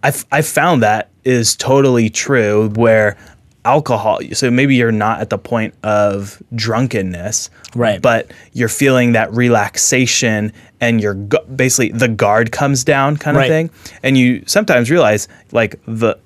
I've, 0.03 0.25
I've 0.33 0.47
found 0.47 0.83
that 0.83 1.11
is 1.25 1.55
totally 1.57 2.11
true 2.11 2.69
where 2.71 3.17
alcohol 3.65 4.19
so 4.33 4.51
maybe 4.51 4.75
you're 4.75 4.91
not 4.91 5.21
at 5.21 5.31
the 5.31 5.39
point 5.39 5.73
of 5.85 6.43
drunkenness 6.57 7.49
Right. 7.77 8.03
but 8.03 8.33
you're 8.53 8.69
feeling 8.69 9.13
that 9.13 9.33
relaxation 9.33 10.53
and 10.81 11.01
your 11.01 11.15
gu- 11.15 11.45
basically 11.55 11.93
the 11.97 12.09
guard 12.09 12.51
comes 12.51 12.83
down 12.85 13.17
kind 13.17 13.37
of 13.37 13.43
Right. 13.43 13.49
thing 13.49 13.71
and 14.03 14.19
you 14.19 14.43
sometimes 14.47 14.91
realize 14.91 15.29
like 15.53 15.79
the 15.87 16.19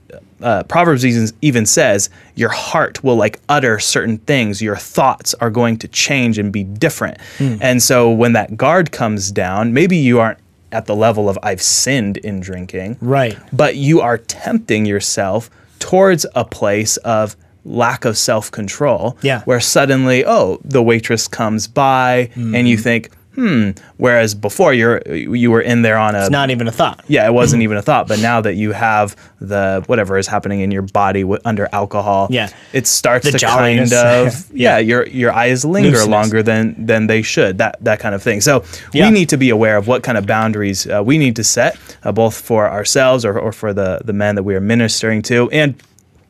uh, 0.43 0.63
proverbs 0.65 1.05
even, 1.05 1.29
even 1.43 1.67
says 1.67 2.11
your 2.37 2.51
heart 2.51 3.03
will 3.03 3.17
like 3.17 3.39
utter 3.49 3.79
certain 3.79 4.19
things 4.19 4.63
your 4.63 4.77
thoughts 4.77 5.35
are 5.35 5.51
going 5.51 5.77
to 5.79 5.89
change 5.89 6.39
and 6.39 6.53
be 6.53 6.65
different 6.65 7.19
Hmm. 7.39 7.57
and 7.61 7.83
so 7.83 8.11
when 8.11 8.33
that 8.33 8.57
guard 8.57 8.93
comes 8.93 9.31
down 9.31 9.73
maybe 9.75 9.97
you 9.97 10.21
aren't 10.21 10.39
at 10.73 10.87
the 10.87 10.95
level 10.97 11.29
of 11.29 11.39
i've 11.43 11.63
sinned 11.63 12.17
in 12.19 12.41
drinking 12.41 12.97
Right. 13.01 13.37
but 13.53 13.77
you 13.77 14.01
are 14.01 14.19
tempting 14.19 14.87
yourself 14.87 15.49
towards 15.79 16.27
a 16.35 16.45
place 16.45 16.97
of 16.99 17.37
lack 17.65 18.05
of 18.05 18.17
self-control 18.17 19.17
Yeah. 19.23 19.43
where 19.43 19.61
suddenly 19.61 20.25
oh 20.25 20.61
the 20.65 20.83
waitress 20.83 21.27
comes 21.29 21.67
by 21.67 22.31
and 22.35 22.55
Mm-hmm. 22.55 22.67
you 22.67 22.77
think 22.77 23.11
hmm 23.37 23.71
whereas 23.99 24.35
before 24.35 24.73
you're 24.75 25.01
you 25.15 25.51
were 25.51 25.61
in 25.61 25.83
there 25.83 25.99
on 25.99 26.15
a 26.17 26.29
Not 26.31 26.51
even 26.51 26.67
a 26.67 26.73
thought. 26.73 27.05
yeah 27.07 27.27
it 27.27 27.33
wasn't 27.33 27.63
even 27.63 27.77
a 27.77 27.83
thought 27.83 28.09
but 28.09 28.19
now 28.19 28.41
that 28.41 28.55
you 28.55 28.73
have 28.73 29.15
the 29.41 29.85
whatever 29.87 30.17
is 30.19 30.27
happening 30.27 30.61
in 30.61 30.71
your 30.71 30.83
body 30.83 31.21
w- 31.23 31.41
under 31.45 31.69
alcohol 31.73 32.29
Yeah. 32.31 32.49
it 32.73 32.87
starts 32.87 33.27
The 33.27 33.33
to 33.33 33.39
jolliness. 33.39 33.93
kind 33.93 34.27
of 34.29 34.51
yeah, 34.53 34.79
your 34.79 35.07
your 35.07 35.33
eyes 35.33 35.65
linger 35.65 35.91
Looseness. 35.91 36.09
longer 36.09 36.43
than 36.43 36.87
than 36.87 37.07
they 37.07 37.21
should 37.23 37.59
that 37.59 37.77
that 37.85 38.01
kind 38.01 38.15
of 38.15 38.23
thing 38.23 38.41
so 38.41 38.65
Yeah. 38.95 39.05
we 39.07 39.11
need 39.13 39.29
to 39.29 39.37
be 39.37 39.51
aware 39.51 39.77
of 39.77 39.87
what 39.87 40.03
kind 40.03 40.17
of 40.19 40.27
boundaries 40.27 40.87
uh, 40.87 41.03
we 41.05 41.19
need 41.19 41.37
to 41.37 41.45
set 41.45 41.77
uh, 42.05 42.13
both 42.13 42.35
for 42.35 42.69
ourselves 42.71 43.25
or, 43.25 43.39
or 43.39 43.53
for 43.53 43.73
the 43.75 44.01
the 44.05 44.15
men 44.15 44.35
that 44.37 44.43
we 44.45 44.55
are 44.55 44.61
ministering 44.63 45.21
to 45.23 45.51
and 45.51 45.75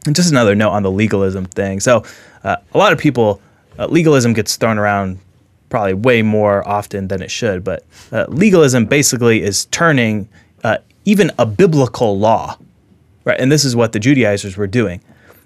and 0.06 0.14
just 0.16 0.30
another 0.30 0.54
note 0.56 0.70
on 0.70 0.82
the 0.82 0.90
legalism 0.90 1.44
thing 1.46 1.78
so 1.80 2.02
uh, 2.44 2.56
a 2.74 2.78
lot 2.78 2.92
of 2.92 2.98
people 2.98 3.40
uh, 3.78 3.86
legalism 3.86 4.32
gets 4.32 4.56
thrown 4.56 4.78
around 4.78 5.18
probably 5.68 5.94
way 5.94 6.22
more 6.22 6.66
often 6.68 7.08
than 7.08 7.20
it 7.22 7.30
should 7.30 7.62
but 7.64 7.84
uh, 8.12 8.24
legalism 8.28 8.84
basically 8.86 9.42
is 9.42 9.66
turning 9.66 10.28
uh, 10.64 10.78
even 11.04 11.30
a 11.38 11.46
biblical 11.46 12.18
law 12.18 12.56
Right, 13.24 13.40
and 13.40 13.50
this 13.50 13.64
is 13.64 13.74
what 13.74 13.92
the 13.92 13.98
Judaizers 13.98 14.56
were 14.56 14.68
doing. 14.68 15.00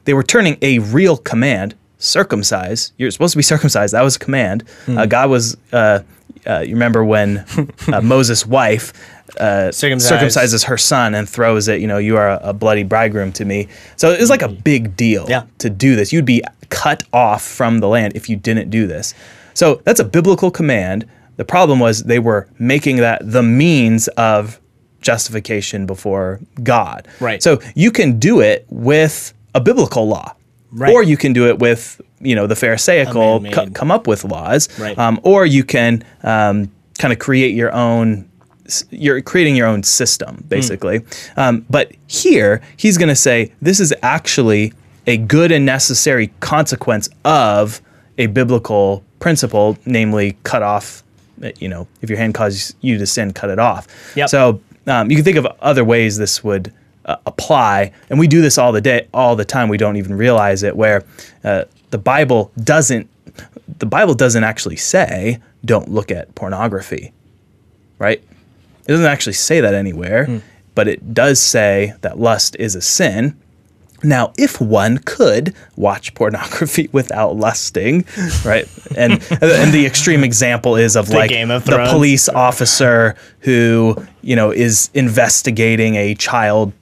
They 0.04 0.12
were 0.12 0.22
turning 0.22 0.58
a 0.60 0.80
real 0.80 1.16
command, 1.16 1.74
circumcise. 1.96 2.92
You're 2.98 3.10
supposed 3.10 3.32
to 3.32 3.38
be 3.38 3.42
circumcised. 3.42 3.94
That 3.94 4.02
was 4.02 4.16
a 4.16 4.18
command. 4.18 4.64
Uh, 4.86 5.06
God 5.06 5.30
was. 5.30 5.56
Uh, 5.72 6.00
uh, 6.46 6.58
you 6.60 6.74
remember 6.74 7.02
when 7.04 7.38
uh, 7.90 8.00
Moses' 8.02 8.44
wife 8.46 8.92
uh, 9.38 9.70
circumcises 9.72 10.64
her 10.66 10.76
son 10.76 11.14
and 11.14 11.26
throws 11.28 11.68
it. 11.68 11.80
You 11.80 11.86
know, 11.86 11.96
you 11.96 12.18
are 12.18 12.28
a, 12.28 12.40
a 12.50 12.52
bloody 12.52 12.82
bridegroom 12.82 13.32
to 13.32 13.44
me. 13.46 13.68
So 13.96 14.10
it 14.10 14.20
was 14.20 14.28
like 14.30 14.42
a 14.42 14.48
big 14.48 14.94
deal 14.94 15.24
Yeah. 15.28 15.44
to 15.58 15.70
do 15.70 15.96
this. 15.96 16.12
You'd 16.12 16.26
be 16.26 16.42
cut 16.68 17.02
off 17.14 17.42
from 17.42 17.78
the 17.80 17.88
land 17.88 18.14
if 18.14 18.28
you 18.28 18.36
didn't 18.36 18.68
do 18.68 18.86
this. 18.86 19.14
So 19.61 19.83
that's 19.85 20.00
a 20.00 20.05
biblical 20.05 20.50
command. 20.50 21.07
The 21.37 21.45
problem 21.45 21.81
was 21.81 22.05
they 22.05 22.19
were 22.19 22.49
making 22.59 22.97
that 22.97 23.21
the 23.23 23.43
means 23.43 24.09
of 24.09 24.59
justification 25.02 25.85
before 25.85 26.40
God. 26.62 27.07
Right. 27.21 27.43
So 27.43 27.61
you 27.75 27.90
can 27.90 28.19
do 28.19 28.40
it 28.40 28.64
with 28.71 29.35
a 29.55 29.61
biblical 29.61 30.09
law. 30.09 30.35
Right. 30.73 30.90
Or 30.90 31.02
you 31.02 31.19
can 31.19 31.35
do 31.35 31.47
it 31.47 31.59
with, 31.59 32.00
you 32.21 32.35
know, 32.35 32.47
the 32.47 32.57
Pharisaical, 32.57 33.45
co- 33.52 33.69
come 33.69 33.90
up 33.90 34.07
with 34.07 34.25
laws. 34.25 34.67
Right. 34.79 34.99
Um, 34.99 35.21
or 35.25 35.45
you 35.45 35.62
can 35.62 36.05
um, 36.23 36.71
kind 36.99 37.12
of 37.12 37.19
create 37.19 37.55
your 37.55 37.71
own 37.75 38.31
you're 38.90 39.21
creating 39.21 39.57
your 39.57 39.67
own 39.67 39.83
system 39.83 40.45
basically 40.49 41.05
um, 41.37 41.67
but 41.69 41.90
here 42.07 42.62
he's 42.76 42.97
going 42.97 43.09
to 43.09 43.17
say 43.17 43.52
this 43.61 43.81
is 43.81 43.93
actually 44.00 44.73
a 45.09 45.17
good 45.17 45.50
and 45.50 45.67
necessary 45.67 46.29
consequence 46.38 47.09
of 47.25 47.83
a 48.17 48.26
biblical 48.26 49.05
principle 49.20 49.78
namely 49.86 50.36
cut 50.42 50.62
off 50.62 51.02
you 51.58 51.68
know 51.68 51.86
if 52.02 52.10
your 52.10 52.18
hand 52.18 52.34
causes 52.34 52.74
you 52.80 52.98
to 52.98 53.06
sin 53.06 53.32
cut 53.32 53.48
it 53.50 53.58
off 53.58 53.86
Yep. 54.16 54.28
so 54.28 54.60
um, 54.86 55.10
you 55.10 55.16
can 55.16 55.24
think 55.24 55.36
of 55.36 55.46
other 55.60 55.84
ways 55.84 56.16
this 56.18 56.42
would 56.42 56.72
uh, 57.04 57.16
apply, 57.26 57.92
and 58.08 58.18
we 58.18 58.26
do 58.26 58.40
this 58.42 58.58
all 58.58 58.72
the 58.72 58.80
day, 58.80 59.06
all 59.14 59.36
the 59.36 59.44
time. 59.44 59.68
We 59.68 59.76
don't 59.78 59.96
even 59.96 60.14
realize 60.14 60.62
it. 60.62 60.74
Where 60.76 61.04
uh, 61.44 61.64
the 61.90 61.98
Bible 61.98 62.50
doesn't, 62.64 63.08
the 63.78 63.86
Bible 63.86 64.14
doesn't 64.14 64.42
actually 64.42 64.76
say 64.76 65.38
don't 65.64 65.90
look 65.90 66.10
at 66.10 66.34
pornography, 66.34 67.12
right? 67.98 68.22
It 68.86 68.88
doesn't 68.88 69.06
actually 69.06 69.34
say 69.34 69.60
that 69.60 69.74
anywhere, 69.74 70.42
but 70.74 70.88
it 70.88 71.14
does 71.14 71.40
say 71.40 71.94
that 72.00 72.18
lust 72.18 72.56
is 72.58 72.74
a 72.74 72.80
sin. 72.82 73.38
Now, 74.02 74.33
if 74.38 74.61
one 74.61 74.99
could 74.99 75.54
watch 75.76 76.14
pornography 76.14 76.88
without 76.92 77.37
lusting, 77.37 78.04
right? 78.45 78.66
And 78.97 79.12
and 79.42 79.73
the 79.73 79.85
extreme 79.87 80.25
example 80.25 80.76
is 80.76 80.97
of 80.97 81.09
like 81.11 81.30
Game 81.30 81.50
of 81.50 81.64
the 81.64 81.87
police 81.90 82.28
officer 82.28 83.16
who, 83.40 83.97
you 84.23 84.37
know, 84.37 84.50
is 84.50 84.90
investigating 84.95 85.97
a 85.97 86.14
child 86.14 86.73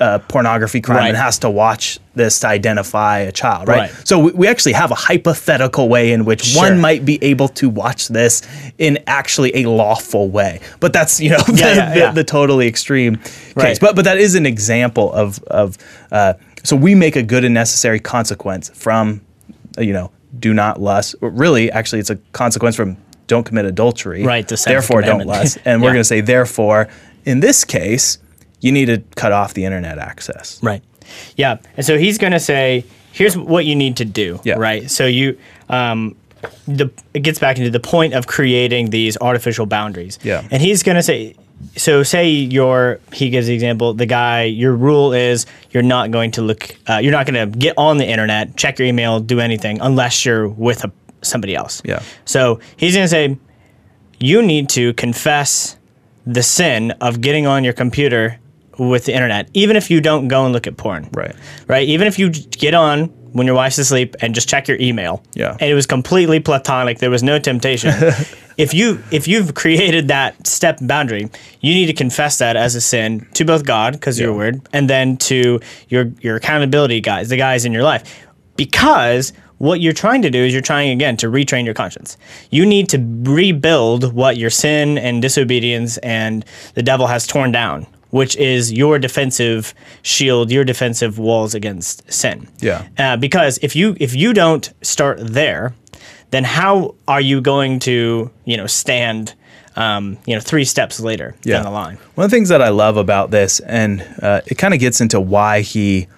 uh, 0.00 0.18
pornography 0.28 0.80
crime 0.80 0.98
Right. 0.98 1.08
and 1.08 1.16
has 1.16 1.38
to 1.38 1.48
watch 1.48 1.98
this 2.14 2.40
to 2.40 2.48
identify 2.48 3.20
a 3.20 3.32
child, 3.32 3.68
right? 3.68 3.90
Right. 3.92 4.06
So 4.06 4.18
we, 4.18 4.32
we 4.32 4.48
actually 4.48 4.72
have 4.74 4.90
a 4.90 4.94
hypothetical 4.94 5.88
way 5.88 6.12
in 6.12 6.24
which 6.26 6.44
Sure. 6.44 6.62
one 6.64 6.80
might 6.80 7.04
be 7.06 7.18
able 7.22 7.48
to 7.48 7.70
watch 7.70 8.08
this 8.08 8.42
in 8.76 8.98
actually 9.06 9.54
a 9.56 9.70
lawful 9.70 10.28
way. 10.28 10.60
But 10.80 10.92
that's, 10.92 11.18
you 11.20 11.30
know, 11.30 11.38
the, 11.46 11.52
Yeah, 11.56 11.94
yeah, 11.94 12.06
the- 12.10 12.16
the 12.16 12.24
totally 12.24 12.66
extreme 12.66 13.16
case. 13.58 13.78
But 13.78 13.94
but 13.96 14.04
that 14.04 14.18
is 14.18 14.34
an 14.34 14.44
example 14.44 15.12
of 15.12 15.42
of 15.44 15.78
uh, 16.10 16.34
so 16.66 16.76
we 16.76 16.94
make 16.94 17.16
a 17.16 17.22
good 17.22 17.44
and 17.44 17.54
necessary 17.54 18.00
consequence 18.00 18.70
from 18.70 19.20
you 19.78 19.92
know 19.92 20.10
do 20.38 20.52
not 20.52 20.80
lust. 20.80 21.14
Really, 21.20 21.70
actually, 21.70 22.00
it's 22.00 22.10
a 22.10 22.16
consequence 22.32 22.76
from 22.76 22.96
don't 23.26 23.44
commit 23.44 23.64
adultery. 23.64 24.22
Right, 24.24 24.46
the 24.46 24.60
Therefore, 24.62 25.02
don't 25.02 25.26
lust. 25.26 25.58
And 25.64 25.82
we're 25.82 25.88
going 25.92 26.00
to 26.00 26.04
say 26.04 26.20
therefore, 26.20 26.88
in 27.24 27.40
this 27.40 27.64
case, 27.64 28.18
you 28.60 28.72
need 28.72 28.86
to 28.86 28.98
cut 29.16 29.32
off 29.32 29.54
the 29.54 29.64
internet 29.64 29.98
access. 29.98 30.62
Right. 30.62 30.82
Yeah. 31.36 31.58
And 31.76 31.84
so 31.84 31.98
he's 31.98 32.18
going 32.18 32.32
to 32.32 32.40
say, 32.40 32.84
here's 33.12 33.36
what 33.36 33.64
you 33.64 33.74
need 33.74 33.96
to 33.98 34.04
do. 34.04 34.40
Yeah. 34.44 34.54
Right. 34.54 34.90
So 34.90 35.06
you, 35.06 35.38
um, 35.68 36.16
the 36.66 36.90
it 37.14 37.20
gets 37.20 37.38
back 37.38 37.58
into 37.58 37.70
the 37.70 37.80
point 37.80 38.14
of 38.14 38.26
creating 38.26 38.90
these 38.90 39.16
artificial 39.20 39.66
boundaries. 39.66 40.18
Yeah. 40.22 40.46
And 40.50 40.62
he's 40.62 40.82
going 40.82 40.96
to 40.96 41.02
say, 41.02 41.34
so 41.76 42.02
say 42.02 42.28
your 42.28 43.00
he 43.12 43.30
gives 43.30 43.46
the 43.46 43.54
example 43.54 43.94
the 43.94 44.06
guy 44.06 44.42
your 44.44 44.74
rule 44.74 45.12
is 45.12 45.46
you're 45.70 45.82
not 45.82 46.10
going 46.10 46.30
to 46.30 46.42
look 46.42 46.74
uh, 46.88 46.98
you're 46.98 47.12
not 47.12 47.26
going 47.26 47.50
to 47.52 47.58
get 47.58 47.74
on 47.78 47.98
the 47.98 48.06
internet 48.06 48.56
check 48.56 48.78
your 48.78 48.86
email 48.88 49.20
do 49.20 49.40
anything 49.40 49.80
unless 49.80 50.24
you're 50.24 50.48
with 50.48 50.84
a, 50.84 50.92
somebody 51.22 51.54
else 51.54 51.82
Yeah. 51.84 52.02
so 52.24 52.60
he's 52.76 52.94
going 52.94 53.04
to 53.04 53.08
say 53.08 53.38
you 54.20 54.42
need 54.42 54.68
to 54.70 54.92
confess 54.94 55.76
the 56.26 56.42
sin 56.42 56.90
of 57.00 57.20
getting 57.20 57.46
on 57.46 57.64
your 57.64 57.72
computer 57.74 58.38
with 58.78 59.06
the 59.06 59.14
internet, 59.14 59.48
even 59.54 59.76
if 59.76 59.90
you 59.90 60.00
don't 60.02 60.28
go 60.28 60.44
and 60.44 60.52
look 60.52 60.66
at 60.66 60.76
porn. 60.76 61.08
Right. 61.12 61.34
Right. 61.66 61.88
Even 61.88 62.06
if 62.06 62.18
you 62.18 62.28
get 62.30 62.74
on 62.74 63.10
when 63.36 63.46
your 63.46 63.56
wife's 63.56 63.78
asleep 63.78 64.16
and 64.20 64.34
just 64.34 64.48
check 64.48 64.66
your 64.68 64.78
email. 64.80 65.22
Yeah. 65.34 65.52
And 65.60 65.70
it 65.70 65.74
was 65.74 65.86
completely 65.86 66.40
platonic. 66.40 66.98
There 66.98 67.10
was 67.10 67.22
no 67.22 67.38
temptation. 67.38 67.92
if 68.56 68.72
you 68.74 69.02
if 69.10 69.28
you've 69.28 69.54
created 69.54 70.08
that 70.08 70.46
step 70.46 70.78
boundary, 70.80 71.28
you 71.60 71.74
need 71.74 71.86
to 71.86 71.92
confess 71.92 72.38
that 72.38 72.56
as 72.56 72.74
a 72.74 72.80
sin 72.80 73.26
to 73.34 73.44
both 73.44 73.64
God, 73.64 73.92
because 73.94 74.18
you're 74.18 74.30
Yeah. 74.32 74.36
word, 74.36 74.60
and 74.72 74.88
then 74.90 75.16
to 75.28 75.60
your 75.88 76.10
your 76.20 76.36
accountability 76.36 77.00
guys, 77.00 77.28
the 77.28 77.36
guys 77.36 77.64
in 77.64 77.72
your 77.72 77.82
life, 77.82 78.02
because 78.56 79.32
what 79.58 79.80
you're 79.80 79.92
trying 79.94 80.20
to 80.22 80.30
do 80.30 80.38
is 80.38 80.52
you're 80.52 80.60
trying 80.60 80.90
again 80.90 81.16
to 81.16 81.28
retrain 81.28 81.64
your 81.64 81.72
conscience. 81.74 82.18
You 82.50 82.66
need 82.66 82.88
to 82.90 82.98
rebuild 83.22 84.12
what 84.12 84.36
your 84.36 84.50
sin 84.50 84.98
and 84.98 85.22
disobedience 85.22 85.96
and 85.98 86.44
the 86.74 86.82
devil 86.82 87.06
has 87.06 87.26
torn 87.26 87.52
down, 87.52 87.86
which 88.16 88.34
is 88.36 88.72
your 88.72 88.98
defensive 88.98 89.74
shield, 90.00 90.50
your 90.50 90.64
defensive 90.64 91.18
walls 91.18 91.54
against 91.54 92.10
sin. 92.10 92.48
Yeah. 92.60 92.88
Uh, 92.96 93.18
because 93.18 93.58
if 93.60 93.76
you 93.76 93.94
if 94.00 94.14
you 94.14 94.32
don't 94.32 94.72
start 94.80 95.18
there, 95.20 95.74
then 96.30 96.42
how 96.42 96.94
are 97.06 97.20
you 97.20 97.42
going 97.42 97.78
to 97.80 98.30
you 98.46 98.56
know 98.56 98.66
stand 98.66 99.34
um, 99.76 100.16
you 100.26 100.34
know 100.34 100.40
three 100.40 100.64
steps 100.64 100.98
later 100.98 101.34
down 101.42 101.64
the 101.64 101.70
line? 101.70 101.98
One 102.14 102.24
of 102.24 102.30
the 102.30 102.34
things 102.34 102.48
that 102.48 102.62
I 102.62 102.70
love 102.70 102.96
about 102.96 103.30
this, 103.30 103.60
and 103.60 104.00
uh, 104.22 104.40
it 104.46 104.56
kind 104.56 104.72
of 104.72 104.80
gets 104.80 105.02
into 105.02 105.20
why 105.20 105.60
he 105.60 106.08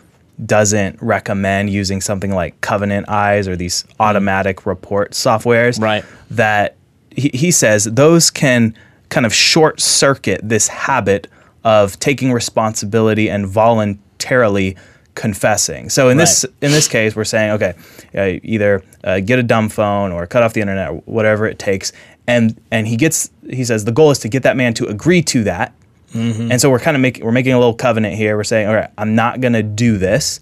doesn't 0.47 1.03
recommend 1.03 1.69
using 1.69 2.01
something 2.01 2.33
like 2.33 2.61
Covenant 2.61 3.09
Eyes 3.09 3.49
or 3.49 3.57
these 3.57 3.85
automatic 3.99 4.67
report 4.67 5.11
softwares. 5.11 5.81
Right. 5.83 6.05
That 6.31 6.77
he, 7.11 7.33
he 7.35 7.51
says 7.51 7.85
those 7.85 8.31
can 8.31 8.77
kind 9.09 9.27
of 9.27 9.35
short 9.35 9.81
circuit 9.81 10.41
this 10.45 10.69
habit 10.69 11.27
of 11.69 11.99
taking 12.01 12.33
responsibility 12.33 13.29
and 13.29 13.47
voluntarily 13.47 14.75
confessing. 15.15 15.91
So 15.91 16.09
in 16.09 16.17
this 16.17 16.45
in 16.63 16.71
this 16.71 16.89
case, 16.89 17.15
we're 17.15 17.25
saying, 17.25 17.51
okay, 17.51 17.75
uh, 18.15 18.41
either 18.43 18.83
uh, 19.05 19.21
get 19.21 19.39
a 19.39 19.43
dumb 19.43 19.69
phone 19.69 20.11
or 20.11 20.27
cut 20.27 20.43
off 20.43 20.55
the 20.55 20.63
internet, 20.63 20.89
or 20.89 20.95
whatever 21.05 21.47
it 21.47 21.59
takes. 21.59 21.93
And 22.27 22.59
and 22.71 22.89
he 22.89 22.97
gets 22.97 23.31
he 23.51 23.65
says 23.65 23.85
the 23.85 23.93
goal 23.93 24.11
is 24.11 24.19
to 24.21 24.31
get 24.31 24.45
that 24.45 24.57
man 24.57 24.73
to 24.75 24.87
agree 24.87 25.21
to 25.25 25.45
that. 25.45 25.75
And 26.15 26.59
so 26.59 26.71
we're 26.71 26.79
kind 26.79 26.97
of 26.97 27.03
making 27.03 27.23
we're 27.23 27.33
making 27.33 27.53
a 27.53 27.59
little 27.59 27.75
covenant 27.75 28.15
here. 28.15 28.39
We're 28.39 28.45
saying, 28.45 28.67
all 28.67 28.75
right, 28.75 28.91
I'm 28.97 29.15
not 29.15 29.43
going 29.43 29.53
to 29.53 29.63
do 29.63 29.99
this. 29.99 30.41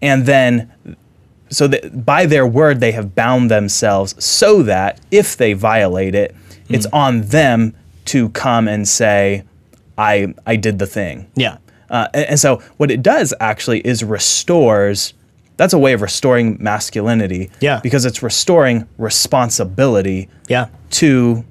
And 0.00 0.24
then 0.24 0.70
so 1.50 1.66
that 1.66 2.04
by 2.06 2.26
their 2.26 2.46
word 2.46 2.78
they 2.78 2.92
have 2.92 3.16
bound 3.16 3.50
themselves 3.50 4.14
so 4.24 4.62
that 4.62 5.00
if 5.10 5.36
they 5.36 5.52
violate 5.52 6.14
it, 6.14 6.36
it's 6.68 6.86
on 6.92 7.22
them 7.22 7.74
to 8.04 8.28
come 8.28 8.68
and 8.68 8.86
say, 8.86 9.42
I 10.00 10.34
I 10.46 10.56
did 10.56 10.78
the 10.78 10.86
thing. 10.86 11.26
Yeah. 11.36 11.56
Uh, 11.90 12.06
and, 12.14 12.26
and 12.30 12.40
so 12.40 12.62
what 12.78 12.90
it 12.90 13.02
does 13.02 13.34
actually 13.40 13.80
is 13.86 14.02
restores. 14.04 15.14
That's 15.56 15.74
a 15.74 15.78
way 15.78 15.92
of 15.92 16.00
restoring 16.02 16.56
masculinity. 16.60 17.50
Yeah. 17.60 17.80
Because 17.82 18.04
it's 18.06 18.22
restoring 18.22 18.86
responsibility 18.98 20.28
Yeah. 20.48 20.66
to 20.90 21.44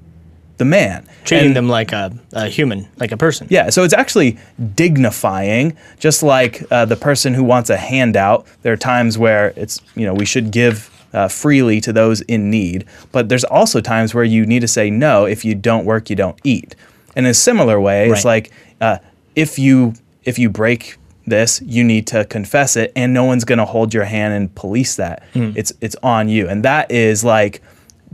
the 0.56 0.64
man. 0.64 1.06
Treating 1.24 1.46
And- 1.48 1.56
them 1.56 1.68
like 1.68 1.92
a, 1.92 2.10
a 2.32 2.48
human, 2.48 2.88
like 2.98 3.12
a 3.12 3.16
person. 3.16 3.46
yeah, 3.50 3.70
so 3.70 3.82
it's 3.84 3.94
actually 3.94 4.36
dignifying, 4.74 5.76
just 5.98 6.22
like 6.22 6.62
uh, 6.70 6.84
the 6.84 6.96
person 6.96 7.34
who 7.34 7.44
wants 7.44 7.70
a 7.70 7.76
handout. 7.76 8.46
There 8.62 8.72
are 8.72 8.76
times 8.76 9.16
where 9.18 9.52
it's, 9.56 9.80
you 9.94 10.04
know, 10.06 10.14
we 10.14 10.24
should 10.24 10.50
give 10.50 10.90
uh, 11.12 11.28
freely 11.28 11.80
to 11.82 11.92
those 11.92 12.20
in 12.22 12.50
need, 12.50 12.84
but 13.12 13.28
there's 13.28 13.44
also 13.44 13.80
times 13.80 14.14
where 14.14 14.24
you 14.24 14.44
need 14.46 14.60
to 14.60 14.68
say 14.68 14.90
no. 14.90 15.24
If 15.26 15.44
you 15.44 15.54
don't 15.54 15.84
work, 15.84 16.10
you 16.10 16.16
don't 16.16 16.38
eat. 16.44 16.74
In 17.16 17.26
a 17.26 17.34
similar 17.34 17.80
way, 17.80 18.08
it's 18.10 18.24
like 18.24 18.50
uh, 18.80 18.98
if 19.34 19.58
you 19.58 19.94
if 20.24 20.38
you 20.38 20.48
break 20.50 20.96
this, 21.26 21.60
you 21.64 21.84
need 21.84 22.06
to 22.08 22.24
confess 22.24 22.76
it, 22.76 22.92
and 22.96 23.12
no 23.14 23.24
one's 23.24 23.44
going 23.44 23.58
to 23.58 23.64
hold 23.64 23.92
your 23.94 24.04
hand 24.04 24.34
and 24.34 24.54
police 24.54 24.96
that. 24.96 25.22
It's 25.56 25.72
it's 25.80 25.96
on 26.02 26.28
you, 26.28 26.48
and 26.48 26.64
that 26.64 26.90
is 26.90 27.24
like 27.24 27.62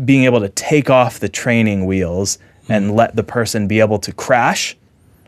being 0.05 0.25
able 0.25 0.41
to 0.41 0.49
take 0.51 0.91
off 0.91 1.21
the 1.21 1.29
training 1.29 1.87
wheels 1.87 2.39
and 2.69 2.95
let 2.95 3.17
the 3.17 3.23
person 3.23 3.67
be 3.69 3.81
able 3.81 3.99
to 4.01 4.13
crash, 4.13 4.77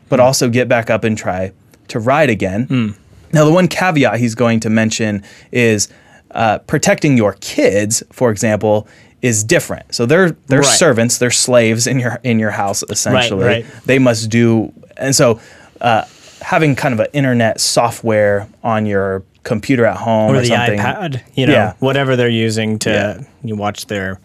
but 0.09 0.19
also 0.19 0.49
get 0.49 0.67
back 0.67 0.89
up 0.89 1.03
and 1.03 1.17
try 1.17 1.51
to 1.87 1.99
ride 1.99 2.29
again. 2.29 2.95
Now, 3.31 3.45
the 3.45 3.51
one 3.51 3.67
caveat 3.67 4.19
he's 4.19 4.35
going 4.35 4.59
to 4.61 4.69
mention 4.69 5.23
is 5.51 5.87
uh, 6.31 6.59
protecting 6.59 7.15
your 7.17 7.33
kids, 7.41 8.03
for 8.11 8.29
example, 8.31 8.87
is 9.21 9.43
different. 9.43 9.93
So 9.93 10.05
they're 10.05 10.31
they're 10.47 10.59
Right. 10.59 10.65
servants, 10.77 11.17
they're 11.17 11.31
slaves 11.31 11.87
in 11.87 11.99
your 11.99 12.19
in 12.23 12.39
your 12.39 12.51
house 12.51 12.83
essentially. 12.89 13.45
right. 13.45 13.65
They 13.85 13.99
must 13.99 14.29
do, 14.29 14.71
and 14.97 15.15
so 15.15 15.39
uh, 15.81 16.03
having 16.41 16.75
kind 16.75 16.93
of 16.93 16.99
an 16.99 17.07
internet 17.13 17.59
software 17.59 18.47
on 18.63 18.85
your 18.85 19.23
computer 19.43 19.85
at 19.85 19.97
home 19.97 20.31
or, 20.33 20.37
or 20.37 20.41
the 20.41 20.47
something. 20.47 20.79
iPad, 20.79 21.21
you 21.35 21.47
know, 21.47 21.53
Yeah. 21.53 21.73
whatever 21.79 22.15
they're 22.15 22.27
using 22.29 22.77
to 22.79 22.89
Yeah. 22.89 23.23
you 23.43 23.55
watch 23.55 23.87
their, 23.87 24.19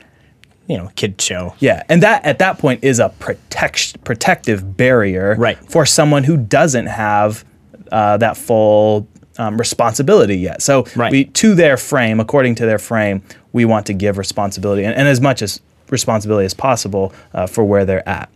you 0.66 0.76
know, 0.76 0.90
kid 0.96 1.20
show. 1.20 1.54
Yeah, 1.60 1.82
and 1.88 2.02
that 2.02 2.24
at 2.24 2.38
that 2.40 2.58
point 2.58 2.80
is 2.82 2.98
a 2.98 3.08
protect, 3.20 4.02
protective 4.04 4.76
barrier 4.76 5.34
Right. 5.38 5.58
for 5.70 5.86
someone 5.86 6.24
who 6.24 6.36
doesn't 6.36 6.86
have 6.86 7.44
uh, 7.92 8.16
that 8.18 8.36
full 8.36 9.06
um, 9.38 9.56
responsibility 9.56 10.36
yet. 10.36 10.62
So 10.62 10.86
Right. 10.96 11.10
we, 11.10 11.24
to 11.24 11.54
their 11.54 11.76
frame, 11.76 12.20
according 12.20 12.54
to 12.56 12.66
their 12.66 12.78
frame, 12.78 13.22
we 13.54 13.64
want 13.64 13.86
to 13.86 13.94
give 13.94 14.18
responsibility 14.18 14.84
and, 14.84 14.94
and 14.94 15.08
as 15.08 15.22
much 15.22 15.40
as 15.40 15.62
responsibility 15.88 16.44
as 16.44 16.52
possible 16.52 17.14
uh, 17.32 17.46
for 17.46 17.64
where 17.64 17.86
they're 17.86 18.06
at. 18.06 18.28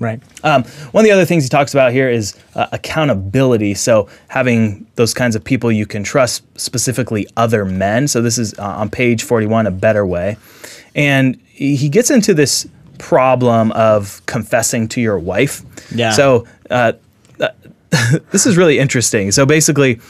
Right. 0.00 0.20
Um, 0.42 0.64
one 0.90 1.04
of 1.04 1.06
the 1.06 1.12
other 1.12 1.24
things 1.24 1.44
he 1.44 1.48
talks 1.48 1.72
about 1.72 1.92
here 1.92 2.10
is 2.10 2.34
uh, 2.56 2.66
accountability. 2.72 3.74
So 3.74 4.08
having 4.26 4.86
those 4.96 5.14
kinds 5.14 5.36
of 5.36 5.44
people 5.44 5.70
you 5.70 5.86
can 5.86 6.02
trust, 6.02 6.42
specifically 6.58 7.28
other 7.36 7.64
men. 7.64 8.08
So 8.08 8.20
this 8.20 8.36
is 8.36 8.58
uh, 8.58 8.64
on 8.64 8.90
page 8.90 9.22
41, 9.22 9.68
a 9.68 9.70
better 9.70 10.04
way. 10.04 10.36
And 10.96 11.40
he 11.46 11.76
he 11.76 11.88
gets 11.88 12.10
into 12.10 12.34
this 12.34 12.68
problem 12.98 13.70
of 13.72 14.20
confessing 14.26 14.88
to 14.88 15.00
your 15.00 15.18
wife. 15.18 15.62
Yeah. 15.94 16.10
So 16.10 16.46
uh, 16.70 16.94
this 18.32 18.46
is 18.46 18.56
really 18.56 18.80
interesting. 18.80 19.30
So 19.30 19.46
basically, 19.46 20.00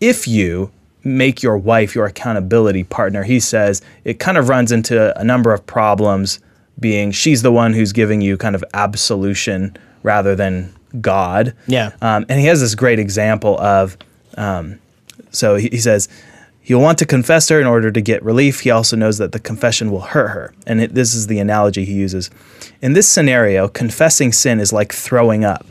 if 0.00 0.28
you 0.28 0.70
make 1.06 1.42
your 1.42 1.56
wife 1.56 1.94
your 1.94 2.04
accountability 2.04 2.82
partner, 2.84 3.22
he 3.22 3.40
says 3.40 3.80
it 4.04 4.18
kind 4.18 4.36
of 4.36 4.48
runs 4.48 4.72
into 4.72 5.18
a 5.18 5.24
number 5.24 5.54
of 5.54 5.64
problems, 5.66 6.40
being 6.80 7.12
she's 7.12 7.42
the 7.42 7.52
one 7.52 7.72
who's 7.72 7.92
giving 7.92 8.20
you 8.20 8.36
kind 8.36 8.54
of 8.54 8.64
absolution 8.74 9.76
rather 10.02 10.34
than 10.34 10.74
God. 11.00 11.54
Yeah. 11.66 11.92
Um, 12.02 12.26
and 12.28 12.40
he 12.40 12.46
has 12.46 12.60
this 12.60 12.74
great 12.74 12.98
example 12.98 13.58
of, 13.60 13.96
um, 14.36 14.78
so 15.30 15.54
he, 15.54 15.68
he 15.68 15.78
says, 15.78 16.08
he'll 16.60 16.80
want 16.80 16.98
to 16.98 17.06
confess 17.06 17.48
her 17.48 17.60
in 17.60 17.66
order 17.66 17.90
to 17.92 18.00
get 18.00 18.22
relief. 18.22 18.60
He 18.60 18.70
also 18.70 18.96
knows 18.96 19.18
that 19.18 19.32
the 19.32 19.38
confession 19.38 19.90
will 19.90 20.00
hurt 20.00 20.28
her. 20.28 20.54
And 20.66 20.80
it, 20.80 20.94
this 20.94 21.14
is 21.14 21.28
the 21.28 21.38
analogy 21.38 21.84
he 21.84 21.94
uses. 21.94 22.30
In 22.82 22.94
this 22.94 23.08
scenario, 23.08 23.68
confessing 23.68 24.32
sin 24.32 24.58
is 24.58 24.72
like 24.72 24.92
throwing 24.92 25.44
up. 25.44 25.66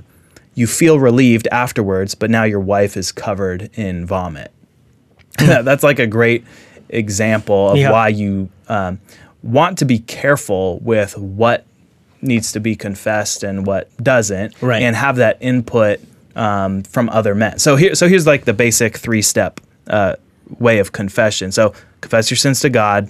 You 0.54 0.68
feel 0.68 1.00
relieved 1.00 1.50
afterwards, 1.52 2.16
but 2.16 2.30
now 2.30 2.44
your 2.46 2.62
wife 2.62 2.96
is 2.96 3.12
covered 3.12 3.70
in 3.74 4.06
vomit. 4.06 4.54
That's 5.64 5.84
like 5.84 6.00
a 6.00 6.08
great 6.08 6.44
example 6.90 7.72
of 7.72 7.78
Yeah. 7.78 7.92
why 7.92 8.10
you 8.10 8.50
um, 8.68 9.00
want 9.44 9.78
to 9.80 9.86
be 9.86 10.00
careful 10.00 10.80
with 10.80 11.18
what 11.18 11.66
needs 12.22 12.52
to 12.54 12.60
be 12.60 12.76
confessed 12.76 13.44
and 13.44 13.66
what 13.66 13.90
doesn't, 14.02 14.60
Right. 14.62 14.82
and 14.82 14.96
have 14.96 15.18
that 15.18 15.38
input 15.42 16.00
um, 16.36 16.84
from 16.84 17.10
other 17.10 17.36
men. 17.36 17.60
So 17.60 17.76
here, 17.76 17.96
so 17.96 18.08
here's 18.08 18.26
like 18.28 18.46
the 18.46 18.54
basic 18.54 18.98
three 18.98 19.22
step 19.22 19.60
uh, 19.88 20.16
way 20.60 20.80
of 20.80 20.92
confession. 20.92 21.52
So 21.52 21.74
confess 22.02 22.30
your 22.30 22.38
sins 22.38 22.60
to 22.62 22.70
God. 22.70 23.10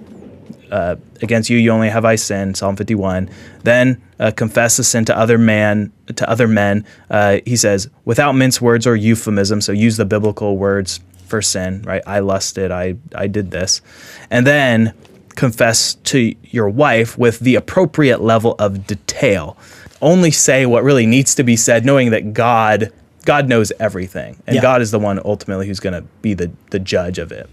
Uh, 0.71 0.95
against 1.21 1.49
you, 1.49 1.57
you 1.57 1.69
only 1.71 1.89
have 1.89 2.05
I 2.05 2.15
sinned. 2.15 2.57
Psalm 2.57 2.75
51. 2.75 3.29
Then 3.63 4.01
uh, 4.19 4.31
confess 4.31 4.77
the 4.77 4.83
sin 4.83 5.05
to 5.05 5.17
other 5.17 5.37
man, 5.37 5.91
to 6.15 6.29
other 6.29 6.47
men. 6.47 6.85
Uh, 7.09 7.37
he 7.45 7.55
says 7.55 7.87
without 8.03 8.33
mince 8.33 8.59
words 8.59 8.85
or 8.87 8.95
euphemism. 8.95 9.61
So 9.61 9.71
use 9.71 9.95
the 9.97 10.05
biblical 10.05 10.57
words 10.57 10.99
for 11.25 11.41
sin. 11.41 11.81
Right? 11.83 12.01
I 12.05 12.19
lusted. 12.19 12.71
I 12.71 12.95
I 13.13 13.27
did 13.27 13.51
this, 13.51 13.81
and 14.29 14.45
then 14.45 14.93
confess 15.35 15.95
to 15.95 16.33
your 16.43 16.69
wife 16.69 17.17
with 17.17 17.39
the 17.39 17.55
appropriate 17.55 18.21
level 18.21 18.55
of 18.57 18.87
detail. 18.87 19.57
Only 20.01 20.31
say 20.31 20.65
what 20.65 20.83
really 20.83 21.05
needs 21.05 21.35
to 21.35 21.43
be 21.43 21.55
said, 21.55 21.85
knowing 21.85 22.11
that 22.11 22.33
God 22.33 22.91
God 23.25 23.49
knows 23.49 23.71
everything, 23.79 24.37
and 24.45 24.55
Yeah. 24.55 24.61
God 24.61 24.81
is 24.81 24.91
the 24.91 24.99
one 24.99 25.19
ultimately 25.25 25.67
who's 25.67 25.79
going 25.79 25.93
to 25.93 26.03
be 26.21 26.33
the 26.33 26.51
the 26.69 26.79
judge 26.79 27.17
of 27.17 27.31
it. 27.31 27.49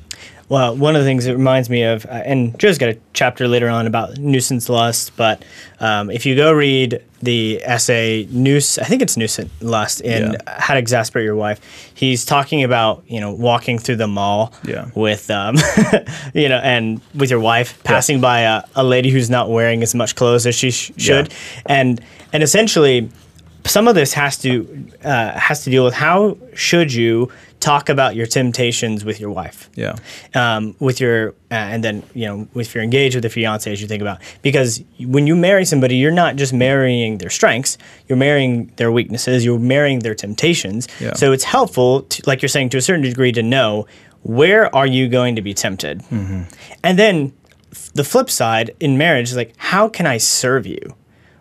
Well, 0.52 0.76
one 0.76 0.96
of 0.96 1.00
the 1.00 1.06
things 1.08 1.24
it 1.26 1.32
reminds 1.32 1.70
me 1.70 1.82
of, 1.82 2.04
uh, 2.04 2.10
and 2.10 2.58
Joe's 2.58 2.76
got 2.76 2.90
a 2.90 2.98
chapter 3.14 3.48
later 3.48 3.70
on 3.70 3.86
about 3.86 4.18
nuisance 4.18 4.68
lust, 4.68 5.16
but 5.16 5.42
um, 5.80 6.10
if 6.10 6.26
you 6.26 6.36
go 6.36 6.52
read 6.52 7.02
the 7.22 7.62
essay 7.64 8.26
"Nuisance," 8.30 8.76
I 8.76 8.84
think 8.86 9.00
it's 9.00 9.16
nuisance 9.16 9.50
lust 9.62 10.02
in 10.02 10.32
Yeah. 10.32 10.38
"How 10.46 10.74
to 10.74 10.78
Exasperate 10.78 11.24
Your 11.24 11.36
Wife," 11.36 11.58
he's 11.94 12.26
talking 12.26 12.64
about 12.64 13.02
you 13.06 13.18
know 13.18 13.32
walking 13.32 13.78
through 13.78 13.96
the 13.96 14.06
mall 14.08 14.52
Yeah. 14.62 14.90
with 14.94 15.30
um, 15.30 15.56
you 16.34 16.50
know 16.50 16.58
and 16.58 17.00
with 17.14 17.30
your 17.30 17.40
wife 17.40 17.82
passing 17.84 18.20
by 18.20 18.40
a, 18.40 18.62
a 18.76 18.84
lady 18.84 19.08
who's 19.08 19.30
not 19.30 19.48
wearing 19.48 19.82
as 19.82 19.94
much 19.94 20.16
clothes 20.16 20.46
as 20.46 20.54
she 20.54 20.70
sh- 20.70 20.92
should, 20.98 21.32
and 21.64 21.98
and 22.34 22.42
essentially 22.42 23.08
some 23.64 23.86
of 23.88 23.94
this 23.94 24.12
has 24.14 24.36
to 24.38 24.86
uh, 25.04 25.38
has 25.38 25.64
to 25.64 25.70
deal 25.70 25.84
with 25.84 25.94
how 25.94 26.36
should 26.54 26.92
you 26.92 27.30
talk 27.60 27.88
about 27.88 28.16
your 28.16 28.26
temptations 28.26 29.04
with 29.04 29.20
your 29.20 29.30
wife 29.30 29.70
Yeah. 29.76 29.94
um, 30.34 30.74
with 30.80 31.00
your 31.00 31.28
uh, 31.50 31.54
and 31.54 31.84
then 31.84 32.02
you 32.12 32.26
know 32.26 32.48
if 32.56 32.74
you're 32.74 32.82
engaged 32.82 33.14
with 33.14 33.24
a 33.24 33.28
fiance 33.30 33.70
as 33.72 33.80
you 33.80 33.86
think 33.86 34.02
about 34.02 34.18
because 34.42 34.82
when 34.98 35.26
you 35.28 35.36
marry 35.36 35.64
somebody 35.64 35.94
you're 35.96 36.10
not 36.24 36.34
just 36.36 36.52
marrying 36.52 37.18
their 37.18 37.30
strengths 37.30 37.78
you're 38.08 38.18
marrying 38.18 38.66
their 38.76 38.90
weaknesses 38.90 39.44
you're 39.44 39.60
marrying 39.60 40.00
their 40.00 40.14
temptations 40.14 40.88
Yeah. 41.00 41.12
so 41.14 41.30
it's 41.32 41.44
helpful 41.44 42.02
to, 42.02 42.22
like 42.26 42.42
you're 42.42 42.48
saying 42.48 42.70
to 42.70 42.78
a 42.78 42.82
certain 42.82 43.02
degree 43.02 43.32
to 43.32 43.42
know 43.42 43.86
where 44.22 44.74
are 44.74 44.86
you 44.86 45.08
going 45.08 45.36
to 45.36 45.42
be 45.42 45.54
tempted 45.54 46.00
Mm-hmm. 46.10 46.42
and 46.82 46.98
then 46.98 47.32
the 47.94 48.04
flip 48.04 48.28
side 48.28 48.74
in 48.80 48.98
marriage 48.98 49.30
is 49.30 49.36
like 49.36 49.54
how 49.56 49.88
can 49.88 50.06
i 50.06 50.18
serve 50.18 50.66
you 50.66 50.80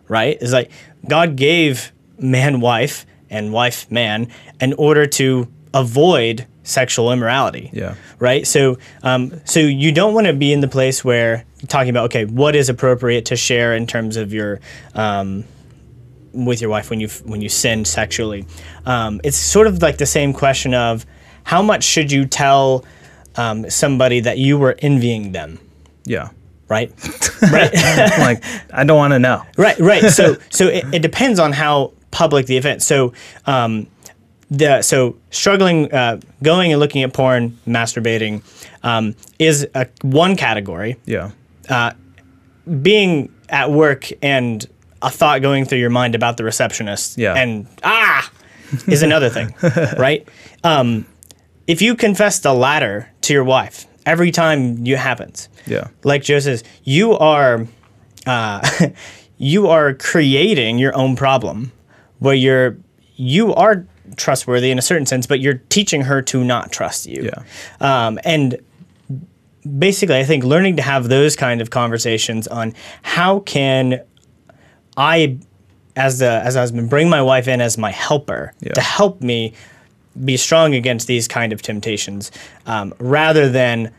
right 0.08 0.38
is 0.42 0.54
like 0.54 0.70
god 1.08 1.36
gave 1.36 1.92
man 2.22 2.62
wife 2.62 3.06
and 3.30 3.52
wife 3.52 3.90
man 3.92 4.28
in 4.60 4.74
order 4.74 5.06
to 5.06 5.48
avoid 5.74 6.46
sexual 6.64 7.12
immorality. 7.12 7.70
Yeah. 7.74 7.96
right? 8.20 8.46
So 8.46 8.78
um, 9.04 9.42
so 9.46 9.60
you 9.60 9.92
don't 9.92 10.14
want 10.14 10.28
to 10.28 10.34
be 10.34 10.54
in 10.54 10.60
the 10.62 10.68
place 10.68 11.04
where 11.04 11.46
you're 11.60 11.68
talking 11.68 11.90
about 11.90 12.06
okay 12.06 12.26
what 12.26 12.56
is 12.56 12.70
appropriate 12.70 13.26
to 13.26 13.36
share 13.36 13.76
in 13.76 13.88
terms 13.88 14.18
of 14.18 14.34
your 14.34 14.60
um, 14.96 15.44
with 16.34 16.62
your 16.62 16.70
wife 16.70 16.90
when 16.90 17.00
you 17.00 17.08
when 17.26 17.42
you 17.42 17.50
sin 17.50 17.84
sexually. 17.86 18.46
Um, 18.86 19.20
it's 19.24 19.38
sort 19.38 19.68
of 19.68 19.82
like 19.82 19.98
the 19.98 20.06
same 20.06 20.34
question 20.34 20.74
of 20.74 21.06
how 21.44 21.62
much 21.62 21.84
should 21.84 22.12
you 22.12 22.26
tell 22.26 22.86
um, 23.36 23.70
somebody 23.70 24.20
that 24.22 24.38
you 24.38 24.58
were 24.58 24.76
envying 24.80 25.32
them? 25.32 25.60
Yeah. 26.06 26.30
right? 26.68 26.92
Right. 27.52 27.74
Like, 28.20 28.44
I 28.72 28.84
don't 28.84 28.98
want 28.98 29.14
to 29.14 29.20
know. 29.20 29.44
right 29.58 29.80
right. 29.80 30.04
So 30.12 30.38
so 30.52 30.68
it, 30.68 30.86
it 30.94 31.02
depends 31.02 31.40
on 31.40 31.54
how 31.54 31.94
public 32.12 32.46
the 32.46 32.58
event 32.58 32.82
so 32.82 33.14
um 33.46 33.88
the 34.50 34.82
so 34.82 35.16
struggling 35.30 35.92
uh, 35.94 36.20
going 36.44 36.72
and 36.74 36.80
looking 36.80 37.04
at 37.04 37.14
porn 37.14 37.58
masturbating 37.66 38.42
um, 38.84 39.16
is 39.40 39.66
a 39.76 39.88
one 40.02 40.36
category 40.36 40.98
Yeah. 41.06 41.32
being 42.82 43.34
at 43.50 43.72
work 43.72 44.10
and 44.22 44.66
a 45.02 45.10
thought 45.10 45.42
going 45.42 45.66
through 45.66 45.80
your 45.80 45.90
mind 45.90 46.16
about 46.16 46.38
the 46.38 46.44
receptionist 46.44 47.18
Yeah. 47.18 47.34
and 47.36 47.68
ah 47.84 48.30
is 48.88 49.02
another 49.04 49.30
thing 49.30 49.54
right 49.98 50.28
um, 50.64 51.06
if 51.68 51.82
you 51.82 51.96
confess 51.96 52.40
the 52.40 52.54
latter 52.54 53.10
to 53.22 53.34
your 53.34 53.44
wife 53.44 53.88
every 54.06 54.32
time 54.32 54.86
you 54.86 54.98
happens 54.98 55.50
Yeah. 55.66 55.88
like 56.04 56.24
Joe 56.24 56.40
says, 56.40 56.64
you 56.84 57.14
are 57.18 57.68
uh, 58.26 58.68
you 59.38 59.68
are 59.70 59.94
creating 59.94 60.78
your 60.78 60.96
own 60.96 61.16
problem 61.16 61.72
where 62.22 62.36
you're 62.36 62.78
you 63.16 63.54
are 63.54 63.86
trustworthy 64.16 64.72
in 64.72 64.78
a 64.80 64.82
certain 64.82 65.06
sense, 65.06 65.28
but 65.28 65.40
you're 65.40 65.62
teaching 65.70 66.02
her 66.02 66.22
to 66.24 66.44
not 66.44 66.72
trust 66.72 67.06
you. 67.06 67.24
Yeah. 67.32 67.44
Um, 68.08 68.20
and 68.24 68.58
basically, 69.78 70.18
I 70.18 70.24
think 70.24 70.44
learning 70.44 70.76
to 70.78 70.82
have 70.82 71.10
those 71.10 71.36
kind 71.36 71.62
of 71.62 71.70
conversations 71.70 72.48
on 72.48 72.74
how 73.04 73.40
can 73.42 74.02
I, 74.98 75.38
as 75.96 76.20
the 76.20 76.30
as 76.44 76.56
a 76.56 76.60
husband, 76.60 76.90
bring 76.90 77.10
my 77.10 77.22
wife 77.22 77.48
in 77.48 77.62
as 77.62 77.78
my 77.78 77.92
helper 77.92 78.54
Yeah. 78.60 78.74
to 78.74 78.82
help 78.82 79.22
me 79.22 79.54
be 80.26 80.36
strong 80.38 80.74
against 80.76 81.08
these 81.08 81.28
kind 81.28 81.54
of 81.54 81.62
temptations, 81.62 82.32
um, 82.66 82.94
rather 83.00 83.50
than 83.50 83.92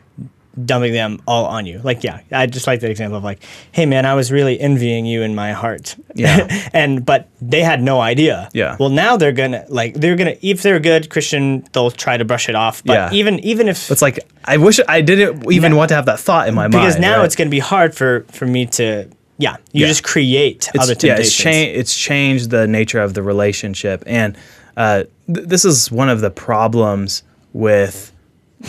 dumping 0.65 0.93
them 0.93 1.19
all 1.27 1.45
on 1.45 1.65
you. 1.65 1.79
Like, 1.83 2.03
yeah, 2.03 2.19
I 2.31 2.45
just 2.45 2.67
like 2.67 2.81
that 2.81 2.91
example 2.91 3.17
of 3.17 3.23
like, 3.23 3.43
hey 3.71 3.85
man, 3.85 4.05
I 4.05 4.13
was 4.13 4.31
really 4.31 4.59
envying 4.59 5.05
you 5.05 5.21
in 5.23 5.33
my 5.33 5.51
heart. 5.51 5.95
Yeah. 6.15 6.47
and 6.73 7.05
but 7.05 7.27
they 7.41 7.63
had 7.63 7.81
no 7.81 8.01
idea. 8.01 8.49
Yeah. 8.53 8.77
Well, 8.79 8.89
now 8.89 9.17
they're 9.17 9.31
gonna 9.31 9.65
like 9.69 9.95
they're 9.95 10.15
gonna 10.15 10.35
if 10.41 10.61
they're 10.61 10.79
good 10.79 11.09
Christian, 11.09 11.65
they'll 11.73 11.91
try 11.91 12.17
to 12.17 12.25
brush 12.25 12.49
it 12.49 12.55
off. 12.55 12.83
But 12.83 12.93
Yeah. 12.93 13.13
even 13.13 13.39
even 13.39 13.67
if 13.67 13.89
It's 13.89 14.01
like 14.01 14.19
I 14.45 14.57
wish 14.57 14.79
I 14.87 15.01
didn't 15.01 15.51
even 15.51 15.71
No. 15.71 15.77
want 15.77 15.89
to 15.89 15.95
have 15.95 16.05
that 16.05 16.19
thought 16.19 16.47
in 16.47 16.53
my 16.53 16.63
mind. 16.63 16.71
because 16.73 16.99
now 16.99 17.17
right? 17.17 17.25
it's 17.25 17.35
gonna 17.35 17.49
be 17.49 17.59
hard 17.59 17.95
for 17.95 18.25
for 18.31 18.45
me 18.45 18.65
to 18.67 19.07
yeah 19.39 19.55
you 19.71 19.81
Yeah. 19.81 19.87
just 19.87 20.03
create 20.03 20.69
it's, 20.73 20.83
other 20.83 20.95
yeah, 21.07 21.15
it's 21.17 21.35
changed. 21.35 21.79
It's 21.79 21.97
changed 21.97 22.49
the 22.51 22.67
nature 22.67 23.01
of 23.01 23.15
the 23.15 23.23
relationship, 23.23 24.03
and 24.05 24.37
uh, 24.77 25.03
th- 25.33 25.47
this 25.47 25.65
is 25.65 25.91
one 25.91 26.09
of 26.09 26.21
the 26.21 26.29
problems 26.29 27.23
with 27.53 28.11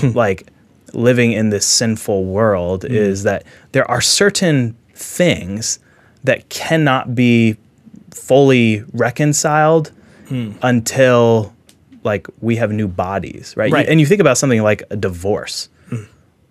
like 0.02 0.46
living 0.94 1.32
in 1.32 1.50
this 1.50 1.66
sinful 1.66 2.24
world 2.24 2.82
Mm-hmm. 2.84 2.94
is 2.94 3.22
that 3.24 3.44
there 3.72 3.88
are 3.90 4.00
certain 4.00 4.76
things 4.94 5.78
that 6.24 6.48
cannot 6.48 7.14
be 7.14 7.56
fully 8.10 8.84
reconciled 8.92 9.90
Hmm. 10.28 10.52
until 10.62 11.52
like 12.02 12.26
we 12.40 12.56
have 12.56 12.72
new 12.72 12.88
bodies, 12.88 13.54
right? 13.56 13.70
You- 13.70 13.76
and 13.76 14.00
you 14.00 14.06
think 14.06 14.20
about 14.22 14.38
something 14.38 14.62
like 14.62 14.82
a 14.90 14.96
divorce 14.96 15.68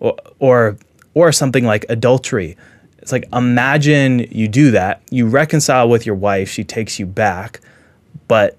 or, 0.00 0.16
or 0.38 0.76
or 1.14 1.32
something 1.32 1.64
like 1.64 1.84
adultery. 1.88 2.56
It's 2.98 3.10
like 3.12 3.24
imagine 3.32 4.20
you 4.30 4.46
do 4.48 4.70
that, 4.72 5.02
you 5.10 5.26
reconcile 5.26 5.88
with 5.88 6.06
your 6.06 6.14
wife, 6.14 6.48
she 6.48 6.64
takes 6.64 6.98
you 7.00 7.06
back, 7.06 7.60
but 8.28 8.56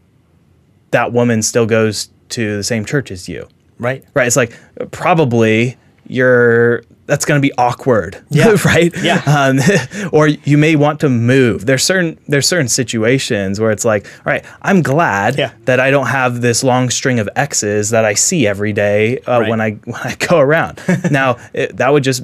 that 0.91 1.11
woman 1.13 1.41
still 1.41 1.65
goes 1.65 2.09
to 2.29 2.57
the 2.57 2.63
same 2.63 2.83
church 2.85 3.09
as 3.11 3.27
you. 3.29 3.47
Right. 3.79 4.03
Right? 4.13 4.27
It's 4.27 4.35
like 4.35 4.53
probably 4.91 5.77
you're 6.07 6.83
that's 7.07 7.23
going 7.25 7.39
to 7.39 7.47
be 7.47 7.53
awkward, 7.57 8.23
Yeah. 8.31 8.55
right? 8.65 8.91
Yeah. 9.03 9.21
Um, 9.27 9.59
or 10.11 10.27
you 10.27 10.57
may 10.57 10.75
want 10.75 10.99
to 11.01 11.09
move. 11.09 11.65
There's 11.67 11.83
certain 11.83 12.17
there's 12.27 12.47
certain 12.47 12.67
situations 12.67 13.59
where 13.59 13.71
it's 13.71 13.85
like, 13.85 14.05
all 14.25 14.31
right, 14.33 14.43
I'm 14.63 14.81
glad 14.81 15.37
Yeah. 15.37 15.51
that 15.65 15.79
I 15.79 15.91
don't 15.91 16.07
have 16.07 16.41
this 16.41 16.63
long 16.63 16.89
string 16.89 17.19
of 17.19 17.29
x's 17.35 17.91
that 17.91 18.05
I 18.05 18.13
see 18.15 18.47
every 18.47 18.73
day 18.73 19.19
uh, 19.27 19.41
Right. 19.41 19.49
when 19.49 19.61
I 19.61 19.71
when 19.85 20.01
I 20.01 20.15
go 20.15 20.39
around. 20.39 20.81
now 21.11 21.37
it, 21.53 21.77
that 21.77 21.89
would 21.93 22.03
just 22.03 22.23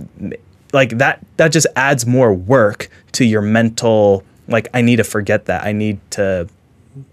like 0.73 0.97
that 0.97 1.19
that 1.37 1.51
just 1.51 1.67
adds 1.75 2.05
more 2.05 2.33
work 2.33 2.89
to 3.13 3.25
your 3.25 3.41
mental. 3.41 4.23
Like 4.47 4.67
I 4.73 4.81
need 4.81 4.95
to 4.97 5.03
forget 5.03 5.45
that. 5.45 5.63
I 5.63 5.71
need 5.73 5.99
to 6.11 6.47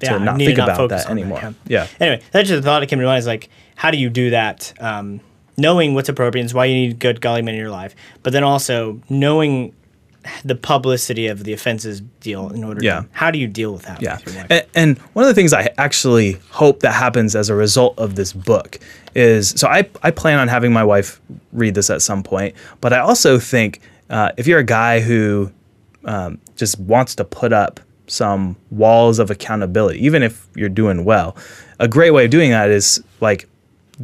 Yeah, 0.03 0.14
to 0.14 0.19
not 0.25 0.37
think 0.38 0.57
not 0.59 0.69
about 0.71 0.88
that 0.91 1.07
on 1.09 1.17
that, 1.17 1.23
anymore. 1.23 1.41
yeah. 1.43 1.53
yeah. 1.67 1.87
Anyway, 2.01 2.23
that's 2.33 2.49
just 2.49 2.61
a 2.61 2.62
thought 2.62 2.81
that 2.81 2.87
came 2.88 2.99
to 2.99 3.05
mind. 3.05 3.19
Is 3.19 3.27
like, 3.27 3.49
how 3.77 3.91
do 3.91 3.99
you 3.99 4.11
do 4.11 4.31
that? 4.31 4.73
Um, 4.81 5.21
knowing 5.57 5.95
what's 5.95 6.09
appropriate 6.09 6.45
is 6.45 6.55
why 6.55 6.64
you 6.67 6.75
need 6.75 6.99
good 6.99 7.21
godly 7.21 7.43
men 7.43 7.55
in 7.55 7.61
your 7.61 7.71
life, 7.71 7.95
but 8.23 8.33
then 8.33 8.45
also 8.45 9.01
knowing 9.09 9.75
the 10.45 10.55
publicity 10.55 11.27
of 11.29 11.45
the 11.45 11.53
offenses 11.53 12.01
deal 12.21 12.51
in 12.51 12.62
order 12.62 12.81
Yeah. 12.83 13.01
to 13.01 13.07
how 13.12 13.31
do 13.31 13.38
you 13.38 13.47
deal 13.47 13.73
with 13.73 13.83
that 13.83 14.03
Yeah. 14.03 14.19
with? 14.25 14.37
And, 14.51 14.67
and 14.75 14.99
one 15.14 15.25
of 15.25 15.29
the 15.29 15.35
things 15.35 15.53
I 15.53 15.71
actually 15.79 16.33
hope 16.51 16.81
that 16.81 16.93
happens 16.93 17.35
as 17.35 17.49
a 17.49 17.55
result 17.55 17.99
of 17.99 18.14
this 18.14 18.33
book 18.33 18.79
is 19.14 19.51
so 19.57 19.69
I, 19.69 19.88
I 20.03 20.11
plan 20.11 20.38
on 20.38 20.49
having 20.49 20.73
my 20.73 20.85
wife 20.85 21.21
read 21.53 21.75
this 21.75 21.88
at 21.88 22.03
some 22.03 22.23
point, 22.23 22.55
but 22.81 22.93
I 22.93 22.99
also 22.99 23.38
think 23.38 23.81
uh, 24.11 24.33
if 24.37 24.47
you're 24.47 24.59
a 24.59 24.64
guy 24.64 25.01
who 25.01 25.51
um, 26.05 26.38
just 26.57 26.79
wants 26.79 27.14
to 27.17 27.25
put 27.25 27.53
up 27.53 27.81
some 28.09 28.57
walls 28.71 29.18
of 29.18 29.31
accountability, 29.31 30.05
even 30.05 30.23
if 30.23 30.47
you're 30.55 30.68
doing 30.68 31.05
well, 31.05 31.37
a 31.79 31.88
great 31.88 32.11
way 32.11 32.25
of 32.25 32.31
doing 32.31 32.51
that 32.51 32.71
is 32.71 33.03
like 33.21 33.49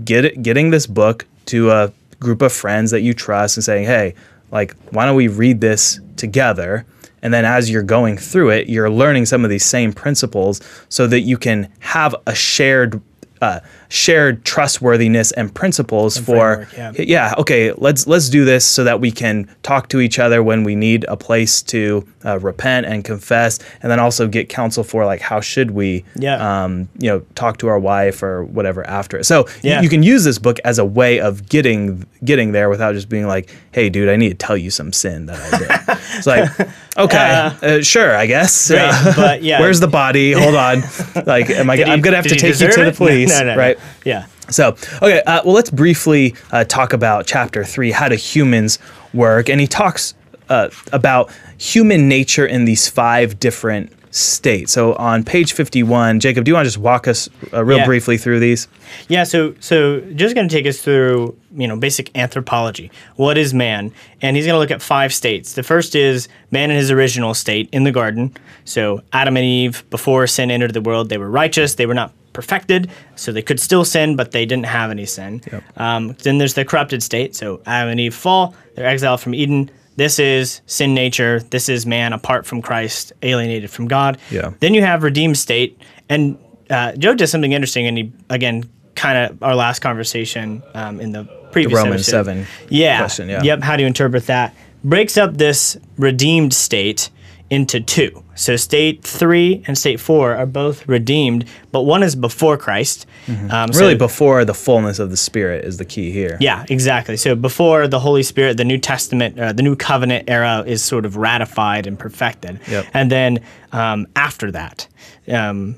get 0.04 0.24
it, 0.24 0.42
getting 0.42 0.70
this 0.70 0.86
book 0.86 1.26
to 1.46 1.70
a 1.70 1.92
group 2.20 2.42
of 2.42 2.52
friends 2.52 2.90
that 2.90 3.00
you 3.02 3.14
trust 3.14 3.56
and 3.56 3.64
saying, 3.64 3.84
hey, 3.84 4.14
like, 4.50 4.74
why 4.90 5.04
don't 5.06 5.16
we 5.16 5.28
read 5.28 5.60
this 5.60 6.00
together? 6.16 6.86
And 7.22 7.32
then 7.32 7.44
as 7.44 7.70
you're 7.70 7.82
going 7.82 8.18
through 8.18 8.50
it, 8.50 8.68
you're 8.68 8.90
learning 8.90 9.26
some 9.26 9.44
of 9.44 9.50
these 9.50 9.64
same 9.64 9.92
principles 9.92 10.60
so 10.88 11.06
that 11.06 11.20
you 11.20 11.38
can 11.38 11.72
have 11.80 12.14
a 12.26 12.34
shared 12.34 13.00
uh, 13.42 13.60
shared 13.88 14.44
trustworthiness 14.44 15.32
and 15.32 15.54
principles 15.54 16.16
for 16.18 16.66
yeah. 16.76 16.92
yeah 16.98 17.34
okay 17.36 17.72
let's 17.72 18.06
let's 18.06 18.28
do 18.28 18.44
this 18.44 18.64
so 18.64 18.84
that 18.84 19.00
we 19.00 19.10
can 19.10 19.48
talk 19.62 19.88
to 19.88 20.00
each 20.00 20.18
other 20.18 20.42
when 20.42 20.64
we 20.64 20.74
need 20.74 21.04
a 21.08 21.16
place 21.16 21.60
to 21.62 22.06
uh, 22.24 22.38
repent 22.40 22.86
and 22.86 23.04
confess 23.04 23.58
and 23.82 23.90
then 23.90 24.00
also 24.00 24.26
get 24.26 24.48
counsel 24.48 24.82
for 24.82 25.04
like 25.04 25.20
how 25.20 25.40
should 25.40 25.72
we 25.72 26.04
Yeah. 26.16 26.64
um, 26.64 26.88
you 26.98 27.10
know 27.10 27.20
talk 27.34 27.58
to 27.58 27.68
our 27.68 27.78
wife 27.78 28.22
or 28.22 28.44
whatever 28.44 28.86
after 28.86 29.18
it 29.18 29.24
so 29.24 29.46
Yeah. 29.62 29.82
you 29.82 29.88
can 29.88 30.02
use 30.02 30.24
this 30.24 30.38
book 30.38 30.58
as 30.64 30.78
a 30.78 30.84
way 30.84 31.20
of 31.20 31.48
getting 31.48 32.06
getting 32.24 32.52
there 32.52 32.68
without 32.70 32.94
just 32.94 33.08
being 33.08 33.26
like 33.26 33.54
hey 33.72 33.90
dude 33.90 34.08
i 34.08 34.16
need 34.16 34.30
to 34.30 34.34
tell 34.46 34.56
you 34.56 34.70
some 34.70 34.92
sin 34.92 35.26
that 35.26 35.38
i 35.52 35.58
did 35.58 35.98
it's 36.16 36.26
like 36.26 36.48
okay 36.96 37.50
uh, 37.62 37.82
sure 37.82 38.16
i 38.16 38.26
guess 38.26 38.70
Right, 38.70 38.80
Uh, 38.88 39.12
but 39.16 39.42
yeah. 39.48 39.60
where's 39.60 39.80
the 39.80 39.88
body 39.88 40.32
hold 40.32 40.54
on 40.54 40.82
like 41.26 41.50
am 41.50 41.68
i 41.70 41.74
i'm 41.84 42.00
gonna 42.00 42.16
have 42.16 42.26
to 42.26 42.36
take 42.36 42.60
you 42.60 42.68
to 42.70 42.84
the 42.84 42.92
police 42.92 43.30
No, 43.30 43.40
no, 43.40 43.52
no. 43.54 43.56
right 43.58 43.78
Yeah. 44.04 44.26
so, 44.50 44.76
okay, 45.02 45.22
uh, 45.26 45.40
well, 45.44 45.54
let's 45.54 45.70
briefly 45.70 46.34
uh, 46.52 46.64
talk 46.64 46.92
about 46.92 47.26
chapter 47.26 47.64
three 47.64 47.90
how 47.92 48.08
do 48.08 48.14
humans 48.16 48.78
work? 49.14 49.48
And 49.48 49.58
he 49.60 49.66
talks 49.66 50.12
uh, 50.50 50.68
about 50.92 51.30
human 51.56 52.08
nature 52.08 52.44
in 52.44 52.66
these 52.66 52.86
five 52.86 53.40
different 53.40 53.90
states. 54.14 54.72
So, 54.72 54.94
on 54.94 55.24
page 55.24 55.52
51, 55.54 56.20
Jacob, 56.20 56.44
do 56.44 56.50
you 56.50 56.54
want 56.54 56.64
to 56.66 56.68
just 56.68 56.78
walk 56.78 57.08
us 57.08 57.28
uh, 57.52 57.64
real 57.64 57.78
Yeah. 57.78 57.84
briefly 57.86 58.16
through 58.16 58.38
these? 58.38 58.68
Yeah, 59.08 59.24
so 59.24 59.54
so 59.58 60.00
just 60.14 60.34
going 60.36 60.48
to 60.48 60.54
take 60.54 60.66
us 60.66 60.80
through, 60.80 61.36
you 61.56 61.66
know, 61.66 61.76
basic 61.76 62.16
anthropology. 62.16 62.92
What 63.16 63.36
is 63.36 63.52
man? 63.52 63.92
And 64.22 64.36
he's 64.36 64.46
going 64.46 64.54
to 64.54 64.60
look 64.60 64.70
at 64.70 64.80
five 64.80 65.12
states. 65.12 65.54
The 65.54 65.64
first 65.64 65.96
is 65.96 66.28
man 66.52 66.70
in 66.70 66.76
his 66.76 66.90
original 66.92 67.34
state 67.34 67.68
in 67.72 67.82
the 67.82 67.90
garden. 67.90 68.36
So 68.64 69.02
Adam 69.12 69.36
and 69.36 69.44
Eve 69.44 69.82
before 69.90 70.26
sin 70.28 70.50
entered 70.50 70.74
the 70.74 70.80
world, 70.80 71.08
they 71.08 71.18
were 71.18 71.30
righteous, 71.30 71.74
they 71.74 71.86
were 71.86 71.94
not 71.94 72.12
perfected, 72.32 72.90
so 73.16 73.32
they 73.32 73.42
could 73.42 73.58
still 73.60 73.84
sin, 73.84 74.14
but 74.16 74.30
they 74.32 74.46
didn't 74.46 74.66
have 74.66 74.90
any 74.90 75.06
sin. 75.06 75.40
Um, 75.76 76.12
then 76.22 76.38
there's 76.38 76.54
the 76.54 76.64
corrupted 76.64 77.02
state. 77.02 77.34
So 77.34 77.60
Adam 77.66 77.90
and 77.90 78.00
Eve 78.00 78.14
fall, 78.14 78.54
they're 78.76 78.86
exiled 78.86 79.20
from 79.20 79.34
Eden. 79.34 79.70
This 79.96 80.18
is 80.18 80.60
sin 80.66 80.94
nature. 80.94 81.40
This 81.50 81.68
is 81.68 81.86
man 81.86 82.12
apart 82.12 82.46
from 82.46 82.62
Christ, 82.62 83.12
alienated 83.22 83.70
from 83.70 83.86
God. 83.88 84.18
Yeah. 84.30 84.52
Then 84.60 84.74
you 84.74 84.82
have 84.82 85.02
redeemed 85.02 85.38
state, 85.38 85.78
and 86.08 86.38
uh, 86.70 86.92
Joe 86.92 87.14
did 87.14 87.28
something 87.28 87.52
interesting, 87.52 87.86
and 87.86 87.96
he 87.98 88.12
again 88.30 88.64
kind 88.94 89.18
of 89.30 89.42
our 89.42 89.54
last 89.54 89.80
conversation 89.80 90.62
um, 90.74 91.00
in 91.00 91.12
the 91.12 91.24
previous 91.52 91.76
Romans 91.76 92.08
episode. 92.08 92.24
7 92.44 92.46
Yeah. 92.68 92.98
question, 92.98 93.28
yeah. 93.28 93.42
Yep. 93.42 93.62
How 93.62 93.76
do 93.76 93.82
you 93.82 93.86
interpret 93.86 94.26
that? 94.26 94.54
Breaks 94.84 95.16
up 95.16 95.36
this 95.36 95.76
redeemed 95.96 96.52
state 96.52 97.10
into 97.50 97.80
two. 97.80 98.24
So 98.34 98.56
state 98.56 99.04
three 99.04 99.62
and 99.66 99.76
state 99.76 100.00
four 100.00 100.34
are 100.34 100.46
both 100.46 100.88
redeemed, 100.88 101.44
but 101.72 101.82
one 101.82 102.02
is 102.02 102.16
before 102.16 102.56
Christ. 102.56 103.06
Um, 103.50 103.72
so- 103.72 103.80
Really, 103.80 103.94
before 103.94 104.44
the 104.44 104.54
fullness 104.54 104.98
of 104.98 105.10
the 105.10 105.16
Spirit 105.16 105.64
is 105.64 105.76
the 105.76 105.84
key 105.84 106.10
here. 106.10 106.36
yeah, 106.40 106.64
exactly. 106.68 107.16
So 107.16 107.34
before 107.34 107.86
the 107.86 108.00
Holy 108.00 108.22
Spirit, 108.22 108.56
the 108.56 108.64
New 108.64 108.78
Testament, 108.78 109.38
uh, 109.38 109.52
the 109.52 109.62
New 109.62 109.76
Covenant 109.76 110.28
era 110.28 110.64
is 110.66 110.82
sort 110.82 111.04
of 111.04 111.16
ratified 111.16 111.86
and 111.86 111.98
perfected. 111.98 112.60
Yep. 112.68 112.86
And 112.94 113.10
then 113.10 113.40
um, 113.72 114.06
after 114.16 114.50
that, 114.50 114.88
um, 115.30 115.76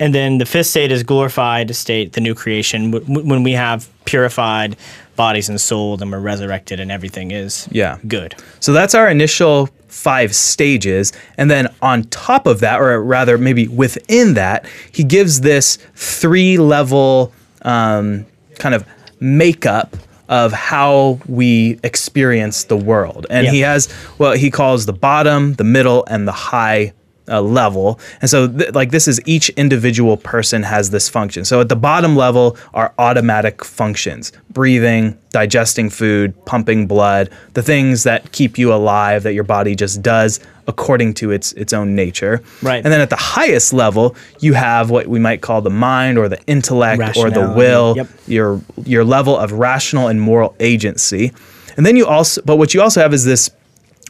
and 0.00 0.14
then 0.14 0.38
the 0.38 0.46
fifth 0.46 0.68
state 0.68 0.92
is 0.92 1.02
glorified 1.02 1.74
state, 1.74 2.12
the 2.12 2.20
new 2.20 2.34
creation, 2.34 2.92
w- 2.92 3.04
w- 3.12 3.28
when 3.28 3.42
we 3.42 3.52
have 3.52 3.88
purified 4.04 4.76
bodies 5.16 5.48
and 5.48 5.60
souls 5.60 6.00
and 6.00 6.12
we're 6.12 6.20
resurrected 6.20 6.78
and 6.78 6.92
everything 6.92 7.32
is 7.32 7.68
Yeah. 7.72 7.98
good. 8.06 8.36
So 8.60 8.72
that's 8.72 8.94
our 8.94 9.08
initial 9.10 9.68
five 9.88 10.34
stages. 10.34 11.12
And 11.36 11.50
then 11.50 11.74
on 11.82 12.04
top 12.04 12.46
of 12.46 12.60
that, 12.60 12.80
or 12.80 13.02
rather, 13.02 13.38
maybe 13.38 13.68
within 13.68 14.34
that, 14.34 14.66
he 14.92 15.02
gives 15.04 15.40
this 15.40 15.78
three 15.94 16.58
level 16.58 17.32
um, 17.62 18.26
kind 18.58 18.74
of 18.74 18.86
makeup 19.20 19.96
of 20.28 20.52
how 20.52 21.18
we 21.26 21.80
experience 21.82 22.64
the 22.64 22.76
world. 22.76 23.26
And 23.30 23.46
Yeah. 23.46 23.52
he 23.52 23.60
has 23.60 23.90
what 24.18 24.38
he 24.38 24.50
calls 24.50 24.84
the 24.86 24.92
bottom, 24.92 25.54
the 25.54 25.64
middle, 25.64 26.04
and 26.08 26.28
the 26.28 26.32
high 26.32 26.92
uh, 27.28 27.40
level. 27.40 28.00
And 28.20 28.30
so, 28.30 28.48
th- 28.48 28.74
like, 28.74 28.90
this 28.90 29.08
is 29.08 29.20
each 29.26 29.48
individual 29.50 30.16
person 30.16 30.62
has 30.62 30.90
this 30.90 31.08
function. 31.08 31.44
So, 31.44 31.60
at 31.60 31.68
the 31.68 31.76
bottom 31.76 32.16
level 32.16 32.56
are 32.74 32.92
automatic 32.98 33.64
functions 33.64 34.32
breathing, 34.50 35.16
digesting 35.30 35.88
food, 35.88 36.34
pumping 36.44 36.86
blood, 36.86 37.30
the 37.54 37.62
things 37.62 38.02
that 38.02 38.32
keep 38.32 38.58
you 38.58 38.72
alive 38.72 39.22
that 39.22 39.34
your 39.34 39.44
body 39.44 39.74
just 39.74 40.02
does 40.02 40.40
according 40.66 41.14
to 41.14 41.30
its 41.30 41.52
its 41.52 41.72
own 41.72 41.94
nature. 41.96 42.42
Right. 42.62 42.84
And 42.84 42.92
then 42.92 43.00
at 43.00 43.10
the 43.10 43.16
highest 43.16 43.72
level, 43.72 44.14
you 44.40 44.52
have 44.52 44.90
what 44.90 45.06
we 45.06 45.18
might 45.18 45.40
call 45.40 45.62
the 45.62 45.70
mind 45.70 46.18
or 46.18 46.28
the 46.28 46.40
intellect 46.46 47.16
or 47.16 47.30
the 47.30 47.52
will, 47.56 47.96
yep. 47.96 48.08
your 48.26 48.60
your 48.84 49.04
level 49.04 49.36
of 49.36 49.52
rational 49.52 50.08
and 50.08 50.20
moral 50.20 50.54
agency. 50.60 51.32
And 51.76 51.86
then 51.86 51.96
you 51.96 52.06
also 52.06 52.42
but 52.44 52.56
what 52.56 52.74
you 52.74 52.82
also 52.82 53.00
have 53.00 53.14
is 53.14 53.24
this 53.24 53.50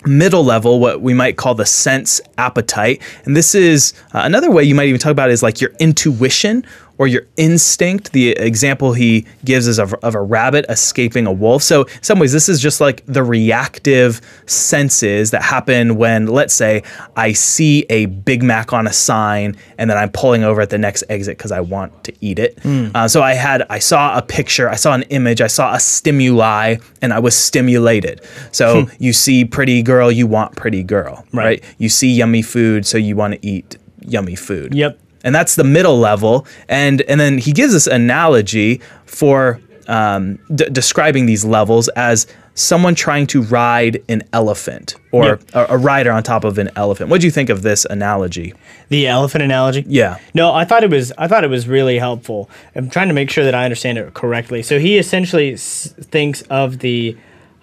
middle 0.06 0.44
level, 0.44 0.78
what 0.80 1.00
we 1.00 1.14
might 1.14 1.36
call 1.36 1.54
the 1.54 1.66
sense 1.66 2.20
appetite. 2.36 3.02
And 3.24 3.36
this 3.36 3.54
is 3.54 3.94
uh, 4.14 4.22
another 4.24 4.50
way 4.50 4.64
you 4.64 4.74
might 4.74 4.88
even 4.88 5.00
talk 5.00 5.12
about 5.12 5.30
is 5.30 5.42
like 5.42 5.60
your 5.60 5.70
intuition 5.80 6.64
or 6.98 7.06
your 7.06 7.22
instinct. 7.36 8.12
The 8.12 8.30
example 8.32 8.92
he 8.92 9.26
gives 9.44 9.66
is 9.66 9.78
of, 9.78 9.94
of 9.94 10.14
a 10.14 10.20
rabbit 10.20 10.66
escaping 10.68 11.26
a 11.26 11.32
wolf. 11.32 11.62
So, 11.62 11.84
in 11.84 12.02
some 12.02 12.18
ways, 12.18 12.32
this 12.32 12.48
is 12.48 12.60
just 12.60 12.80
like 12.80 13.04
the 13.06 13.22
reactive 13.22 14.20
senses 14.46 15.30
that 15.30 15.42
happen 15.42 15.96
when, 15.96 16.26
let's 16.26 16.54
say, 16.54 16.82
I 17.16 17.32
see 17.32 17.86
a 17.88 18.06
Big 18.06 18.42
Mac 18.42 18.72
on 18.72 18.86
a 18.86 18.92
sign 18.92 19.56
and 19.78 19.88
then 19.88 19.96
I'm 19.96 20.10
pulling 20.10 20.44
over 20.44 20.60
at 20.60 20.70
the 20.70 20.78
next 20.78 21.04
exit 21.08 21.38
because 21.38 21.52
I 21.52 21.60
want 21.60 22.04
to 22.04 22.12
eat 22.20 22.38
it. 22.38 22.58
Uh, 22.94 23.08
so, 23.08 23.22
I 23.22 23.34
had, 23.34 23.62
I 23.70 23.78
saw 23.78 24.18
a 24.18 24.22
picture, 24.22 24.68
I 24.68 24.74
saw 24.76 24.94
an 24.94 25.02
image, 25.04 25.40
I 25.40 25.46
saw 25.46 25.74
a 25.74 25.80
stimuli, 25.80 26.76
and 27.00 27.12
I 27.12 27.18
was 27.20 27.36
stimulated. 27.36 28.20
So, 28.52 28.88
you 28.98 29.12
see 29.12 29.44
pretty 29.44 29.82
girl, 29.82 30.10
you 30.10 30.26
want 30.26 30.56
pretty 30.56 30.82
girl, 30.82 31.24
right? 31.32 31.62
You 31.78 31.88
see 31.88 32.12
yummy 32.12 32.42
food, 32.42 32.86
so 32.86 32.98
you 32.98 33.14
want 33.16 33.34
to 33.34 33.46
eat 33.46 33.76
yummy 34.00 34.34
food 34.34 34.74
Yep. 34.74 34.98
And 35.24 35.34
that's 35.34 35.56
the 35.56 35.64
middle 35.64 35.98
level 35.98 36.46
and 36.68 37.02
and 37.02 37.18
then 37.20 37.38
he 37.38 37.52
gives 37.52 37.72
this 37.72 37.86
analogy 37.86 38.80
for 39.06 39.60
um, 39.88 40.38
d- 40.54 40.68
describing 40.70 41.24
these 41.26 41.44
levels 41.46 41.88
as 41.96 42.26
someone 42.54 42.94
trying 42.94 43.26
to 43.26 43.40
ride 43.42 44.02
an 44.08 44.22
elephant 44.32 44.96
or 45.12 45.38
a, 45.54 45.66
a 45.70 45.78
rider 45.78 46.10
on 46.12 46.22
top 46.22 46.44
of 46.44 46.58
an 46.58 46.68
elephant 46.76 47.08
what 47.08 47.20
do 47.20 47.26
you 47.26 47.30
think 47.30 47.48
of 47.48 47.62
this 47.62 47.84
analogy 47.86 48.52
The 48.90 49.06
elephant 49.06 49.44
analogy. 49.44 49.84
yeah 49.86 50.18
No, 50.34 50.52
I 50.52 50.64
thought 50.66 50.84
it 50.84 50.90
was 50.90 51.12
I 51.16 51.26
thought 51.28 51.42
it 51.44 51.50
was 51.50 51.66
really 51.68 51.98
helpful. 51.98 52.50
I'm 52.74 52.90
trying 52.90 53.08
to 53.08 53.14
make 53.14 53.30
sure 53.30 53.44
that 53.44 53.54
I 53.54 53.64
understand 53.64 53.96
it 53.98 54.12
correctly. 54.14 54.62
So 54.62 54.78
he 54.78 54.98
essentially 54.98 55.52
s- 55.54 55.94
thinks 56.10 56.42
of 56.50 56.80
the 56.80 57.16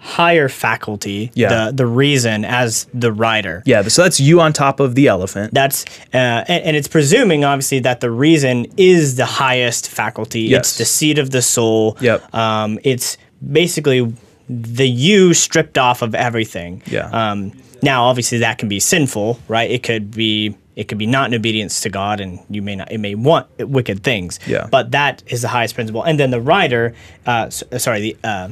higher 0.06 0.48
faculty, 0.48 1.30
Yeah. 1.34 1.48
the 1.54 1.72
the 1.82 1.86
reason 1.86 2.44
as 2.44 2.86
the 2.94 3.12
rider. 3.12 3.62
yeah 3.66 3.82
so 3.82 4.02
that's 4.04 4.20
you 4.20 4.40
on 4.40 4.52
top 4.52 4.78
of 4.80 4.94
the 4.94 5.06
elephant 5.08 5.52
That's 5.52 5.84
uh, 6.14 6.44
and, 6.52 6.62
and 6.66 6.76
it's 6.76 6.88
presuming 6.88 7.44
obviously 7.44 7.80
that 7.80 7.98
the 8.00 8.10
reason 8.10 8.66
is 8.76 9.16
the 9.16 9.26
highest 9.26 9.88
faculty. 9.90 10.42
Yes. 10.42 10.58
It's 10.60 10.78
the 10.78 10.84
seat 10.84 11.18
of 11.18 11.30
the 11.30 11.42
soul. 11.42 11.96
Yep. 12.00 12.18
Um, 12.34 12.78
it's 12.84 13.18
basically 13.52 14.00
the 14.48 14.86
you 14.88 15.34
stripped 15.34 15.76
off 15.78 16.02
of 16.02 16.14
everything. 16.14 16.82
Yeah. 16.86 17.08
Um, 17.20 17.52
now 17.82 18.04
obviously 18.04 18.38
that 18.38 18.58
can 18.58 18.68
be 18.68 18.80
sinful, 18.80 19.38
right? 19.48 19.70
It 19.70 19.82
could 19.82 20.10
be 20.12 20.56
it 20.76 20.88
could 20.88 20.98
be 20.98 21.06
not 21.06 21.28
in 21.28 21.34
obedience 21.34 21.80
to 21.84 21.88
God, 21.88 22.20
and 22.20 22.38
you 22.50 22.60
may 22.62 22.76
not 22.76 22.92
it 22.92 22.98
may 22.98 23.14
want 23.14 23.46
wicked 23.58 24.02
things. 24.02 24.38
Yeah. 24.46 24.68
But 24.70 24.90
that 24.92 25.22
is 25.26 25.40
the 25.42 25.48
highest 25.48 25.74
principle. 25.74 26.02
And 26.02 26.18
then 26.20 26.30
the 26.30 26.40
rider, 26.40 26.94
uh, 27.26 27.46
s- 27.48 27.64
sorry, 27.78 28.00
the 28.06 28.16
uh, 28.22 28.48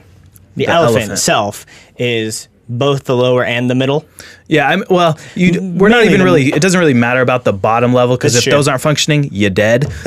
the, 0.56 0.66
The 0.66 0.72
elephant, 0.72 0.96
elephant. 0.96 1.12
itself 1.12 1.66
is 1.98 2.48
both 2.66 3.04
the 3.04 3.14
lower 3.14 3.44
and 3.44 3.68
the 3.68 3.74
middle. 3.74 4.06
Yeah, 4.48 4.66
I'm, 4.68 4.84
well, 4.88 5.18
we're 5.36 5.90
not 5.90 6.04
even 6.04 6.22
really. 6.22 6.46
It 6.48 6.62
doesn't 6.62 6.78
really 6.80 6.94
matter 6.94 7.20
about 7.20 7.44
the 7.44 7.52
bottom 7.52 7.92
level 7.92 8.16
because 8.16 8.36
if 8.36 8.44
true. 8.44 8.52
those 8.52 8.68
aren't 8.68 8.80
functioning, 8.80 9.28
you're 9.32 9.50
dead. 9.50 9.84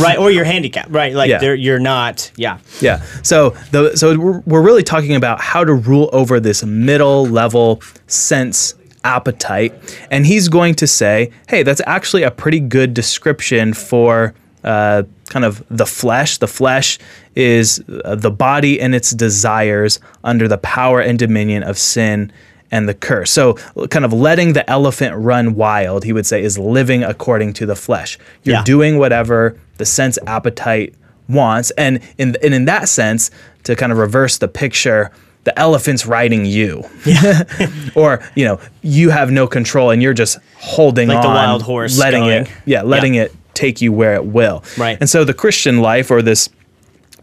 right 0.00 0.16
or 0.18 0.30
you're 0.30 0.44
handicapped 0.44 0.90
right 0.90 1.14
like 1.14 1.28
Yeah. 1.30 1.52
you're 1.52 1.78
not 1.78 2.30
yeah 2.36 2.58
Yeah. 2.80 3.02
So 3.22 3.50
the 3.72 3.96
so 3.96 4.18
we're, 4.18 4.40
we're 4.40 4.62
really 4.62 4.82
talking 4.82 5.14
about 5.16 5.40
how 5.40 5.64
to 5.64 5.74
rule 5.74 6.08
over 6.12 6.40
this 6.40 6.64
middle 6.64 7.26
level 7.26 7.82
sense 8.06 8.74
appetite, 9.04 9.74
and 10.10 10.24
he's 10.24 10.48
going 10.48 10.74
to 10.76 10.86
say, 10.86 11.30
hey, 11.48 11.62
that's 11.62 11.82
actually 11.86 12.22
a 12.22 12.30
pretty 12.30 12.60
good 12.60 12.94
description 12.94 13.74
for. 13.74 14.34
Uh, 14.64 15.02
kind 15.28 15.44
of 15.44 15.62
the 15.70 15.84
flesh. 15.86 16.38
The 16.38 16.46
flesh 16.48 16.98
is 17.36 17.82
uh, 18.04 18.14
the 18.14 18.30
body 18.30 18.80
and 18.80 18.94
its 18.94 19.10
desires 19.10 20.00
under 20.22 20.48
the 20.48 20.58
power 20.58 21.00
and 21.00 21.18
dominion 21.18 21.62
of 21.62 21.76
sin 21.78 22.32
and 22.70 22.88
the 22.88 22.94
curse. 22.94 23.30
So, 23.30 23.54
kind 23.90 24.04
of 24.06 24.12
letting 24.12 24.54
the 24.54 24.68
elephant 24.70 25.14
run 25.16 25.54
wild, 25.54 26.04
he 26.04 26.12
would 26.12 26.26
say, 26.26 26.42
is 26.42 26.58
living 26.58 27.04
according 27.04 27.52
to 27.54 27.66
the 27.66 27.76
flesh. 27.76 28.18
You're 28.42 28.56
Yeah. 28.56 28.64
doing 28.64 28.98
whatever 28.98 29.56
the 29.76 29.84
sense 29.84 30.18
appetite 30.26 30.94
wants, 31.28 31.70
and 31.72 32.00
in 32.18 32.36
and 32.42 32.54
in 32.54 32.64
that 32.64 32.88
sense, 32.88 33.30
to 33.64 33.76
kind 33.76 33.92
of 33.92 33.98
reverse 33.98 34.38
the 34.38 34.48
picture, 34.48 35.10
the 35.44 35.56
elephant's 35.58 36.06
riding 36.06 36.46
you, 36.46 36.84
or 37.94 38.22
you 38.34 38.44
know, 38.44 38.58
you 38.82 39.10
have 39.10 39.30
no 39.30 39.46
control 39.46 39.90
and 39.90 40.02
you're 40.02 40.14
just 40.14 40.38
holding 40.56 41.08
Like 41.08 41.18
on, 41.18 41.22
the 41.22 41.28
wild 41.28 41.62
horse 41.62 41.98
letting 41.98 42.24
going. 42.24 42.42
it, 42.44 42.50
yeah, 42.64 42.82
letting 42.82 43.14
it 43.14 43.32
take 43.54 43.80
you 43.80 43.92
where 43.92 44.14
it 44.14 44.26
will. 44.26 44.62
Right. 44.76 44.98
And 45.00 45.08
so 45.08 45.24
the 45.24 45.34
Christian 45.34 45.80
life, 45.80 46.10
or 46.10 46.22
this 46.22 46.48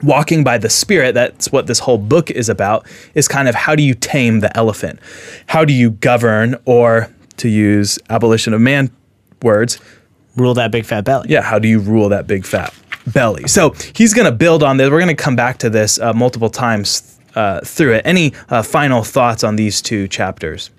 walking 0.04 0.44
by 0.44 0.58
the 0.58 0.70
spirit 0.70 1.14
that's 1.14 1.52
what 1.52 1.68
this 1.68 1.80
whole 1.80 1.98
book 1.98 2.32
is 2.32 2.50
about 2.50 2.86
is 3.14 3.28
kind 3.28 3.48
of 3.48 3.56
how 3.56 3.76
do 3.76 3.84
you 3.84 3.94
tame 3.94 4.40
the 4.40 4.56
elephant? 4.58 5.00
How 5.48 5.66
do 5.66 5.74
you 5.74 5.92
govern 5.92 6.56
or 6.66 7.14
to 7.38 7.50
use 7.50 8.00
abolition 8.10 8.54
of 8.54 8.62
man 8.62 8.92
words 9.42 9.80
rule 10.36 10.54
that 10.54 10.72
big 10.72 10.86
fat 10.86 11.04
belly. 11.04 11.28
Yeah 11.30 11.42
how 11.42 11.60
do 11.60 11.68
you 11.68 11.80
rule 11.80 12.10
that 12.10 12.28
big 12.28 12.46
fat 12.46 12.74
belly? 13.08 13.48
So 13.48 13.76
he's 13.96 14.14
going 14.14 14.26
to 14.26 14.32
build 14.32 14.64
on 14.64 14.78
this. 14.78 14.90
We're 14.90 15.00
going 15.00 15.16
to 15.16 15.24
come 15.24 15.36
back 15.36 15.58
to 15.60 15.70
this 15.70 16.00
uh, 16.00 16.14
multiple 16.14 16.50
times 16.50 17.20
uh, 17.36 17.62
through 17.62 17.94
it. 17.94 18.02
Any 18.06 18.34
uh, 18.50 18.64
final 18.64 19.04
thoughts 19.04 19.44
on 19.44 19.56
these 19.56 19.82
two 19.82 20.08
chapters 20.08 20.70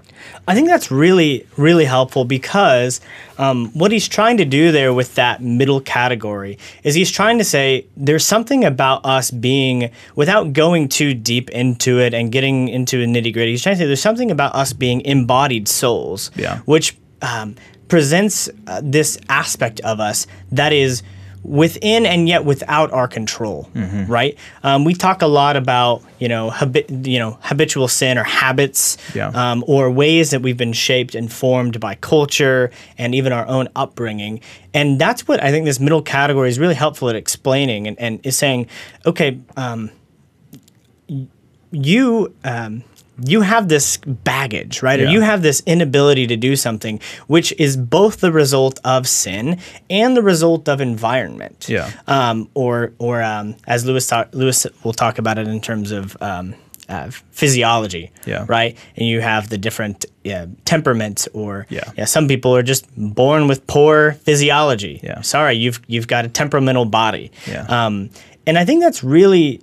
I 0.48 0.54
think 0.54 0.68
that's 0.68 0.90
really, 0.90 1.46
really 1.56 1.84
helpful 1.84 2.24
because 2.24 3.00
um, 3.38 3.70
what 3.74 3.92
he's 3.92 4.08
trying 4.08 4.36
to 4.38 4.44
do 4.44 4.72
there 4.72 4.92
with 4.92 5.14
that 5.14 5.40
middle 5.40 5.80
category 5.80 6.58
is 6.82 6.94
he's 6.94 7.10
trying 7.10 7.38
to 7.38 7.44
say 7.44 7.86
there's 7.96 8.24
something 8.24 8.64
about 8.64 9.04
us 9.06 9.30
being, 9.30 9.90
without 10.16 10.52
going 10.52 10.88
too 10.88 11.14
deep 11.14 11.50
into 11.50 12.00
it 12.00 12.12
and 12.14 12.32
getting 12.32 12.68
into 12.68 13.02
a 13.02 13.06
nitty 13.06 13.32
gritty, 13.32 13.52
he's 13.52 13.62
trying 13.62 13.76
to 13.76 13.80
say 13.80 13.86
there's 13.86 14.02
something 14.02 14.30
about 14.30 14.54
us 14.54 14.72
being 14.72 15.00
embodied 15.02 15.68
souls, 15.68 16.30
Yeah. 16.36 16.58
which 16.64 16.96
um, 17.22 17.54
presents 17.88 18.48
uh, 18.66 18.80
this 18.82 19.18
aspect 19.28 19.78
of 19.80 20.00
us 20.00 20.26
that 20.50 20.72
is 20.72 21.02
within 21.44 22.06
and 22.06 22.28
yet 22.28 22.44
without 22.44 22.92
our 22.92 23.08
control, 23.08 23.68
right? 24.08 24.38
Um, 24.62 24.84
we 24.84 24.94
talk 24.94 25.22
a 25.22 25.26
lot 25.26 25.56
about 25.56 26.02
you 26.20 26.28
know 26.28 26.50
habi- 26.50 27.06
you 27.06 27.18
know 27.18 27.38
habitual 27.42 27.88
sin 27.88 28.16
or 28.18 28.22
habits, 28.24 28.96
Yeah. 29.14 29.28
um, 29.34 29.64
or 29.66 29.90
ways 29.90 30.30
that 30.30 30.40
we've 30.42 30.56
been 30.56 30.72
shaped 30.72 31.14
and 31.14 31.32
formed 31.32 31.80
by 31.80 31.96
culture 31.96 32.70
and 32.96 33.14
even 33.14 33.32
our 33.32 33.46
own 33.48 33.68
upbringing, 33.74 34.40
and 34.72 35.00
that's 35.00 35.26
what 35.26 35.42
I 35.42 35.50
think 35.50 35.64
this 35.64 35.80
middle 35.80 36.02
category 36.02 36.48
is 36.48 36.58
really 36.58 36.74
helpful 36.76 37.08
at 37.08 37.16
explaining 37.16 37.86
and, 37.88 37.98
and 37.98 38.20
is 38.24 38.36
saying, 38.38 38.68
okay. 39.04 39.38
Um, 39.56 39.90
you 41.74 42.34
um, 42.44 42.84
you 43.26 43.42
have 43.42 43.68
this 43.68 43.98
baggage, 43.98 44.82
right? 44.82 44.98
Or 45.00 45.04
you 45.06 45.20
have 45.20 45.42
this 45.42 45.62
inability 45.66 46.26
to 46.28 46.36
do 46.36 46.56
something, 46.56 46.98
which 47.26 47.52
is 47.58 47.76
both 47.76 48.20
the 48.20 48.32
result 48.32 48.80
of 48.84 49.06
sin 49.06 49.58
and 49.90 50.16
the 50.16 50.22
result 50.22 50.68
of 50.68 50.80
environment. 50.80 51.66
Yeah. 51.68 51.90
Um, 52.06 52.48
or 52.54 52.92
or 52.98 53.22
um, 53.22 53.56
as 53.66 53.84
Lewis 53.84 54.06
talk, 54.06 54.28
Lewis 54.32 54.66
will 54.82 54.94
talk 54.94 55.18
about 55.18 55.38
it 55.38 55.46
in 55.48 55.60
terms 55.60 55.90
of. 55.92 56.16
Um, 56.20 56.54
uh, 56.88 57.10
physiology, 57.30 58.10
Yeah. 58.26 58.44
right, 58.48 58.76
and 58.96 59.06
you 59.06 59.20
have 59.22 59.48
the 59.48 59.56
different 59.56 60.04
uh, 60.26 60.46
temperaments, 60.66 61.26
or 61.32 61.66
Yeah. 61.70 62.04
some 62.04 62.26
people 62.28 62.54
are 62.54 62.62
just 62.62 62.84
born 62.96 63.46
with 63.46 63.66
poor 63.66 64.12
physiology. 64.24 65.00
Yeah. 65.02 65.20
sorry, 65.22 65.54
you've 65.54 65.80
you've 65.86 66.08
got 66.08 66.24
a 66.24 66.28
temperamental 66.28 66.84
body. 66.84 67.30
Yeah. 67.46 67.64
Um, 67.68 68.10
and 68.46 68.58
I 68.58 68.64
think 68.66 68.82
that's 68.82 69.02
really 69.04 69.60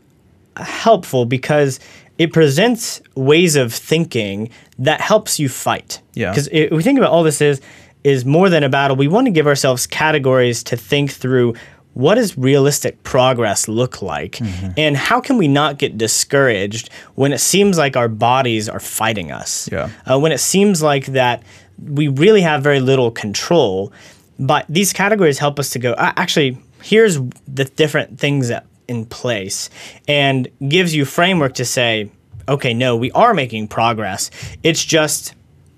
helpful 0.57 1.25
because 1.25 1.79
it 2.19 2.32
presents 2.34 3.01
ways 3.15 3.55
of 3.55 3.73
thinking 3.73 4.49
that 4.77 5.01
helps 5.01 5.39
you 5.39 5.49
fight. 5.49 6.01
Yeah. 6.13 6.29
Because 6.32 6.49
we 6.71 6.84
think 6.84 6.99
about 6.99 7.12
all 7.12 7.23
this 7.23 7.41
is 7.41 7.60
is 8.03 8.23
more 8.25 8.49
than 8.49 8.63
a 8.63 8.69
battle. 8.69 8.95
We 8.95 9.08
want 9.08 9.25
to 9.27 9.32
give 9.32 9.47
ourselves 9.47 9.88
categories 9.88 10.63
to 10.63 10.77
think 10.77 11.12
through 11.12 11.55
what 11.95 12.15
does 12.15 12.38
realistic 12.38 13.01
progress 13.03 13.67
look 13.67 14.01
like 14.01 14.34
Mm-hmm. 14.38 14.71
and 14.77 14.95
how 14.95 15.19
can 15.19 15.38
we 15.38 15.47
not 15.47 15.77
get 15.79 15.97
discouraged 15.97 16.89
when 17.15 17.34
it 17.34 17.39
seems 17.39 17.77
like 17.77 17.97
our 17.97 18.08
bodies 18.08 18.69
are 18.69 18.79
fighting 18.79 19.32
us 19.32 19.67
Yeah. 19.71 19.89
uh, 20.10 20.19
when 20.19 20.32
it 20.32 20.39
seems 20.39 20.82
like 20.84 21.08
that 21.08 21.41
we 21.82 22.08
really 22.08 22.41
have 22.41 22.62
very 22.63 22.79
little 22.79 23.12
control 23.12 23.91
but 24.38 24.65
these 24.69 24.93
categories 24.93 25.39
help 25.39 25.60
us 25.60 25.69
to 25.71 25.79
go 25.79 25.95
"Ah, 25.97 26.13
actually 26.15 26.58
here's 26.84 27.17
the 27.47 27.65
different 27.75 28.19
things 28.19 28.47
that 28.47 28.63
in 28.89 29.06
place 29.06 29.69
and 30.08 30.47
gives 30.67 30.93
you 30.95 31.06
framework 31.06 31.54
to 31.54 31.65
say 31.65 32.10
okay 32.47 32.73
no 32.73 32.95
we 32.95 33.12
are 33.12 33.34
making 33.34 33.67
progress 33.67 34.32
it's 34.63 34.84
just 34.84 35.34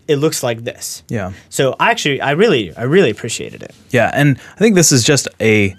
it 0.08 0.16
looks 0.18 0.42
like 0.44 0.64
this 0.64 1.04
yeah 1.10 1.32
so 1.50 1.76
I 1.80 1.92
actually 1.92 2.22
i 2.22 2.32
really 2.32 2.76
i 2.76 2.84
really 2.84 3.10
appreciated 3.10 3.62
it 3.64 3.74
Yeah, 3.92 4.10
and 4.14 4.38
I 4.56 4.60
think 4.60 4.76
this 4.76 4.92
is 4.92 5.04
just 5.04 5.28
a 5.40 5.76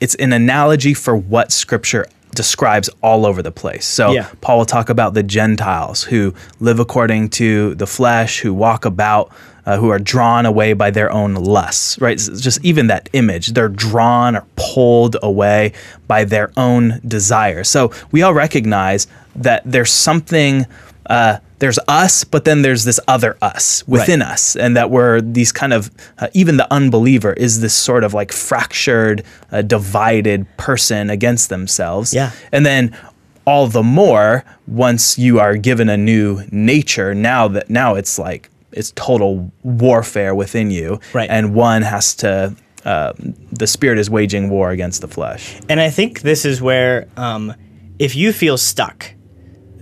it's 0.00 0.14
an 0.16 0.32
analogy 0.32 0.94
for 0.94 1.16
what 1.16 1.52
scripture 1.52 2.06
describes 2.34 2.88
all 3.02 3.26
over 3.26 3.42
the 3.42 3.52
place. 3.52 3.84
So 3.86 4.12
Yeah. 4.12 4.28
Paul 4.40 4.58
will 4.58 4.64
talk 4.64 4.88
about 4.88 5.14
the 5.14 5.22
Gentiles 5.22 6.02
who 6.02 6.34
live 6.60 6.80
according 6.80 7.28
to 7.40 7.74
the 7.74 7.86
flesh, 7.86 8.40
who 8.40 8.54
walk 8.54 8.84
about 8.84 9.30
uh, 9.66 9.78
who 9.78 9.88
are 9.90 9.98
drawn 9.98 10.46
away 10.46 10.72
by 10.72 10.90
their 10.90 11.10
own 11.10 11.34
lusts, 11.34 12.00
right? 12.00 12.14
It's 12.14 12.40
just 12.40 12.64
even 12.64 12.88
that 12.88 13.08
image, 13.12 13.48
they're 13.48 13.68
drawn 13.68 14.36
or 14.36 14.44
pulled 14.56 15.16
away 15.22 15.72
by 16.06 16.24
their 16.24 16.52
own 16.56 17.00
desires. 17.06 17.68
So 17.68 17.92
we 18.10 18.22
all 18.22 18.34
recognize 18.34 19.06
that 19.36 19.62
there's 19.64 19.92
something 19.92 20.66
uh, 21.06 21.38
there's 21.58 21.78
us, 21.86 22.24
but 22.24 22.44
then 22.44 22.62
there's 22.62 22.84
this 22.84 22.98
other 23.06 23.36
us 23.40 23.86
within 23.86 24.20
us, 24.22 24.56
and 24.56 24.76
that 24.76 24.90
we're 24.90 25.20
these 25.20 25.52
kind 25.52 25.72
of 25.72 25.90
uh, 26.18 26.28
even 26.32 26.56
the 26.56 26.72
unbeliever 26.72 27.32
is 27.32 27.60
this 27.60 27.74
sort 27.74 28.02
of 28.02 28.14
like 28.14 28.32
fractured, 28.32 29.24
uh, 29.52 29.62
divided 29.62 30.46
person 30.56 31.10
against 31.10 31.48
themselves. 31.50 32.12
Yeah. 32.12 32.30
and 32.50 32.66
then 32.66 32.96
all 33.44 33.66
the 33.66 33.82
more 33.82 34.44
once 34.66 35.18
you 35.18 35.40
are 35.40 35.56
given 35.56 35.88
a 35.88 35.96
new 35.96 36.42
nature. 36.50 37.14
Now 37.14 37.48
that 37.48 37.70
now 37.70 37.94
it's 37.94 38.18
like 38.18 38.48
it's 38.72 38.92
total 38.92 39.52
warfare 39.62 40.34
within 40.34 40.70
you, 40.70 41.00
Right. 41.12 41.30
And 41.30 41.54
one 41.54 41.82
has 41.82 42.14
to. 42.16 42.54
Uh, 42.84 43.12
the 43.52 43.66
spirit 43.68 43.96
is 43.96 44.10
waging 44.10 44.50
war 44.50 44.70
against 44.70 45.02
the 45.02 45.08
flesh. 45.08 45.60
And 45.68 45.80
I 45.80 45.88
think 45.88 46.22
this 46.22 46.44
is 46.44 46.60
where, 46.60 47.06
um, 47.16 47.54
if 48.00 48.16
you 48.16 48.32
feel 48.32 48.58
stuck, 48.58 49.14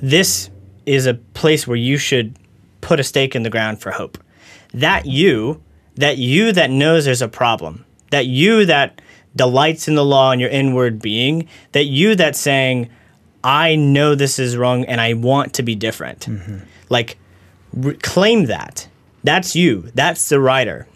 this 0.03 0.51
is 0.85 1.07
a 1.07 1.15
place 1.15 1.67
where 1.67 1.79
you 1.79 1.97
should 1.97 2.37
put 2.83 3.01
a 3.01 3.03
stake 3.03 3.35
in 3.35 3.43
the 3.43 3.49
ground 3.49 3.81
for 3.81 3.91
hope. 3.91 4.19
That 4.75 5.07
you, 5.07 5.63
that 5.97 6.19
you 6.19 6.53
that 6.53 6.71
knows 6.71 7.07
there's 7.07 7.23
a 7.23 7.29
problem, 7.29 7.87
that 8.11 8.27
you 8.27 8.67
that 8.67 9.01
delights 9.35 9.89
in 9.89 9.95
the 9.95 10.05
law 10.05 10.33
and 10.33 10.41
your 10.41 10.51
inward 10.51 11.01
being, 11.01 11.49
that 11.73 11.85
you 11.85 12.15
that's 12.17 12.39
saying, 12.39 12.91
I 13.43 13.77
know 13.77 14.15
this 14.15 14.39
is 14.39 14.57
wrong 14.57 14.85
and 14.85 15.01
I 15.01 15.15
want 15.15 15.55
to 15.55 15.63
be 15.63 15.75
different. 15.75 16.27
Like, 16.91 17.17
re- 17.19 17.20
claim 18.03 18.47
that. 18.47 18.89
That's 19.23 19.55
you. 19.55 19.91
That's 19.95 20.29
the 20.29 20.41
rider. 20.41 20.87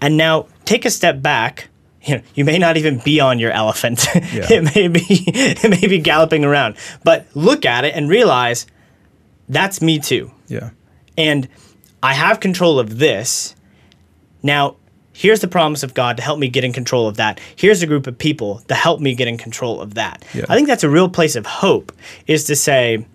And 0.00 0.16
now 0.16 0.46
take 0.64 0.84
a 0.84 0.90
step 0.90 1.22
back. 1.22 1.68
You, 2.02 2.16
know, 2.16 2.22
you 2.34 2.44
may 2.44 2.58
not 2.58 2.76
even 2.76 2.98
be 2.98 3.20
on 3.20 3.38
your 3.38 3.50
elephant. 3.50 4.06
it 4.14 4.74
may 4.74 4.88
be 4.88 5.04
it 5.08 5.70
may 5.70 5.86
be 5.86 5.98
galloping 5.98 6.44
around. 6.44 6.76
But 7.04 7.26
look 7.34 7.64
at 7.64 7.84
it 7.84 7.94
and 7.94 8.08
realize 8.08 8.66
that's 9.48 9.80
me 9.80 9.98
too. 9.98 10.30
Yeah, 10.48 10.70
And 11.16 11.48
I 12.02 12.14
have 12.14 12.40
control 12.40 12.78
of 12.78 12.98
this. 12.98 13.54
Now, 14.42 14.76
here's 15.12 15.40
the 15.40 15.48
promise 15.48 15.82
of 15.82 15.94
God 15.94 16.16
to 16.18 16.22
help 16.22 16.38
me 16.38 16.48
get 16.48 16.62
in 16.62 16.72
control 16.72 17.08
of 17.08 17.16
that. 17.16 17.40
Here's 17.56 17.82
a 17.82 17.86
group 17.86 18.06
of 18.06 18.16
people 18.16 18.60
to 18.68 18.74
help 18.74 19.00
me 19.00 19.14
get 19.14 19.26
in 19.26 19.38
control 19.38 19.80
of 19.80 19.94
that. 19.94 20.24
Yeah. 20.34 20.44
I 20.48 20.54
think 20.54 20.68
that's 20.68 20.84
a 20.84 20.90
real 20.90 21.08
place 21.08 21.34
of 21.36 21.46
hope 21.46 21.90
is 22.26 22.44
to 22.44 22.54
say, 22.54 23.06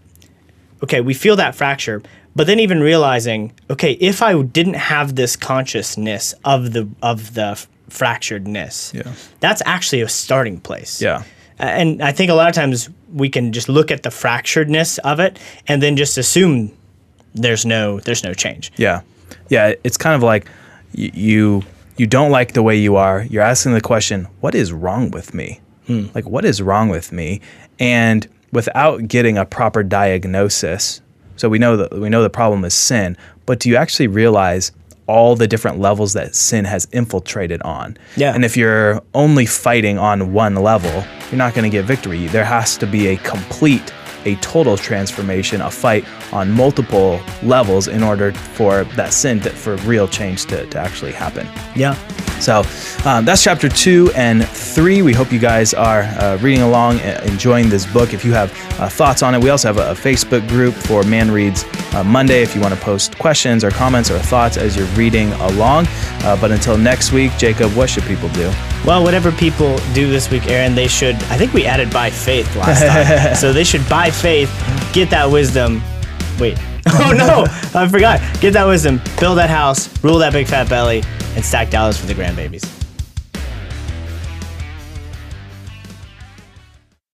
okay, 0.84 1.00
we 1.00 1.14
feel 1.14 1.36
that 1.38 1.56
fracture, 1.56 2.02
but 2.36 2.48
then 2.48 2.60
even 2.60 2.80
realizing, 2.82 3.52
okay, 3.70 3.94
if 3.94 4.22
I 4.22 4.42
didn't 4.42 4.76
have 4.76 5.16
this 5.16 5.36
consciousness 5.36 6.34
of 6.46 6.74
the 6.74 6.88
of 7.02 7.34
the 7.34 7.52
f- 7.52 7.68
fracturedness, 7.90 8.94
Yeah. 8.94 9.12
that's 9.40 9.62
actually 9.66 10.02
a 10.02 10.10
starting 10.10 10.60
place. 10.60 11.02
yeah, 11.02 11.24
And 11.60 12.02
I 12.02 12.12
think 12.12 12.32
a 12.32 12.34
lot 12.34 12.48
of 12.50 12.56
times 12.56 12.90
we 13.14 13.30
can 13.30 13.52
just 13.52 13.70
look 13.70 13.92
at 13.92 14.04
the 14.04 14.10
fracturedness 14.10 15.00
of 15.04 15.20
it 15.20 15.38
and 15.68 15.82
then 15.82 15.96
just 15.98 16.18
assume 16.18 16.72
there's 17.36 17.66
no 17.66 18.00
there's 18.00 18.24
no 18.24 18.34
change. 18.34 18.72
Yeah, 18.78 19.02
yeah. 19.50 19.74
It's 19.84 19.98
kind 19.98 20.16
of 20.16 20.24
like 20.24 20.46
y- 20.98 21.12
you 21.14 21.64
you 21.98 22.08
don't 22.08 22.32
like 22.32 22.54
the 22.54 22.64
way 22.64 22.76
you 22.78 22.96
are. 22.96 23.24
You're 23.30 23.44
asking 23.44 23.74
the 23.74 23.82
question, 23.82 24.28
"What 24.42 24.56
is 24.56 24.72
wrong 24.74 25.12
with 25.12 25.34
me?" 25.34 25.60
Hmm. 25.88 26.06
Like, 26.16 26.26
what 26.30 26.46
is 26.46 26.62
wrong 26.62 26.90
with 26.90 27.12
me? 27.12 27.40
And 27.80 28.28
without 28.52 29.08
getting 29.08 29.38
a 29.38 29.46
proper 29.46 29.84
diagnosis, 29.84 31.02
so 31.42 31.50
we 31.50 31.58
know 31.58 31.76
that 31.76 31.92
we 31.92 32.08
know 32.08 32.22
the 32.22 32.30
problem 32.30 32.64
is 32.64 32.76
sin, 32.76 33.18
but 33.48 33.60
do 33.60 33.68
you 33.68 33.76
actually 33.76 34.06
realize 34.06 34.72
all 35.08 35.36
the 35.36 35.48
different 35.48 35.80
levels 35.80 36.14
that 36.14 36.36
sin 36.36 36.66
has 36.66 36.88
infiltrated 36.92 37.60
on? 37.64 37.98
Yeah. 38.16 38.36
And 38.36 38.46
if 38.46 38.56
you're 38.56 39.02
only 39.16 39.48
fighting 39.48 39.98
on 39.98 40.34
one 40.34 40.54
level, 40.54 41.04
you're 41.32 41.40
not 41.40 41.56
going 41.56 41.64
to 41.64 41.76
get 41.76 41.86
victory. 41.86 42.28
There 42.28 42.46
has 42.46 42.78
to 42.78 42.86
be 42.86 43.08
a 43.08 43.18
complete 43.18 43.92
a 44.26 44.36
total 44.38 44.78
transformation, 44.78 45.62
a 45.62 45.72
fight 45.72 46.06
on 46.34 46.52
multiple 46.52 47.20
levels 47.44 47.88
in 47.88 48.04
order 48.04 48.32
for 48.32 48.84
that 48.96 49.14
sin, 49.14 49.40
to, 49.42 49.50
for 49.50 49.76
real 49.78 50.08
change 50.08 50.46
to, 50.46 50.66
to 50.68 50.80
actually 50.80 51.12
happen. 51.12 51.48
Yeah. 51.76 51.96
So 52.42 52.64
um, 53.06 53.24
that's 53.24 53.44
chapter 53.44 53.70
two 53.70 54.12
and 54.16 54.48
three. 54.48 55.04
We 55.04 55.14
hope 55.14 55.32
you 55.32 55.40
guys 55.40 55.76
are 55.76 56.02
uh, 56.02 56.40
reading 56.42 56.64
along, 56.64 57.00
uh, 57.00 57.22
enjoying 57.26 57.70
this 57.70 57.86
book. 57.86 58.14
If 58.14 58.26
you 58.26 58.34
have 58.34 58.52
uh, 58.80 58.90
thoughts 58.90 59.22
on 59.22 59.36
it, 59.36 59.44
we 59.44 59.50
also 59.50 59.68
have 59.68 59.78
a, 59.78 59.92
a 59.92 59.94
Facebook 59.94 60.48
group 60.50 60.74
for 60.74 61.04
Man 61.04 61.30
Reads 61.30 61.66
uh, 61.94 62.04
Monday 62.04 62.42
if 62.42 62.56
you 62.56 62.62
want 62.62 62.74
to 62.74 62.80
post 62.80 63.18
questions 63.20 63.64
or 63.64 63.70
comments 63.70 64.10
or 64.10 64.18
thoughts 64.18 64.58
as 64.58 64.76
you're 64.76 64.88
reading 64.88 65.32
along. 65.34 65.86
Uh, 66.24 66.36
but 66.42 66.52
until 66.52 66.78
next 66.78 67.12
week, 67.12 67.32
Jacob, 67.38 67.72
what 67.76 67.90
should 67.90 68.04
people 68.04 68.30
do? 68.30 68.52
Well, 68.86 69.04
whatever 69.04 69.32
people 69.32 69.78
do 69.94 70.10
this 70.10 70.32
week, 70.32 70.48
Aaron, 70.48 70.74
they 70.74 70.88
should. 70.88 71.16
I 71.16 71.38
think 71.38 71.54
we 71.54 71.68
added 71.68 71.92
by 71.92 72.10
faith 72.10 72.56
last 72.56 72.82
time, 72.82 73.36
so 73.42 73.54
they 73.54 73.64
should 73.64 73.88
by 74.12 74.18
faith 74.18 74.92
get 74.94 75.10
that 75.10 75.30
wisdom. 75.30 75.82
Wait. 76.40 76.58
Oh 76.94 77.14
no, 77.16 77.46
I 77.80 77.88
forgot. 77.88 78.20
Get 78.42 78.54
that 78.54 78.66
wisdom, 78.66 79.00
build 79.20 79.38
that 79.38 79.52
house, 79.52 79.88
rule 80.04 80.18
that 80.18 80.34
big 80.34 80.48
fat 80.48 80.68
belly, 80.68 81.04
and 81.36 81.46
stack 81.46 81.70
dollars 81.70 81.96
for 81.96 82.08
the 82.08 82.14
grandbabies. 82.16 82.81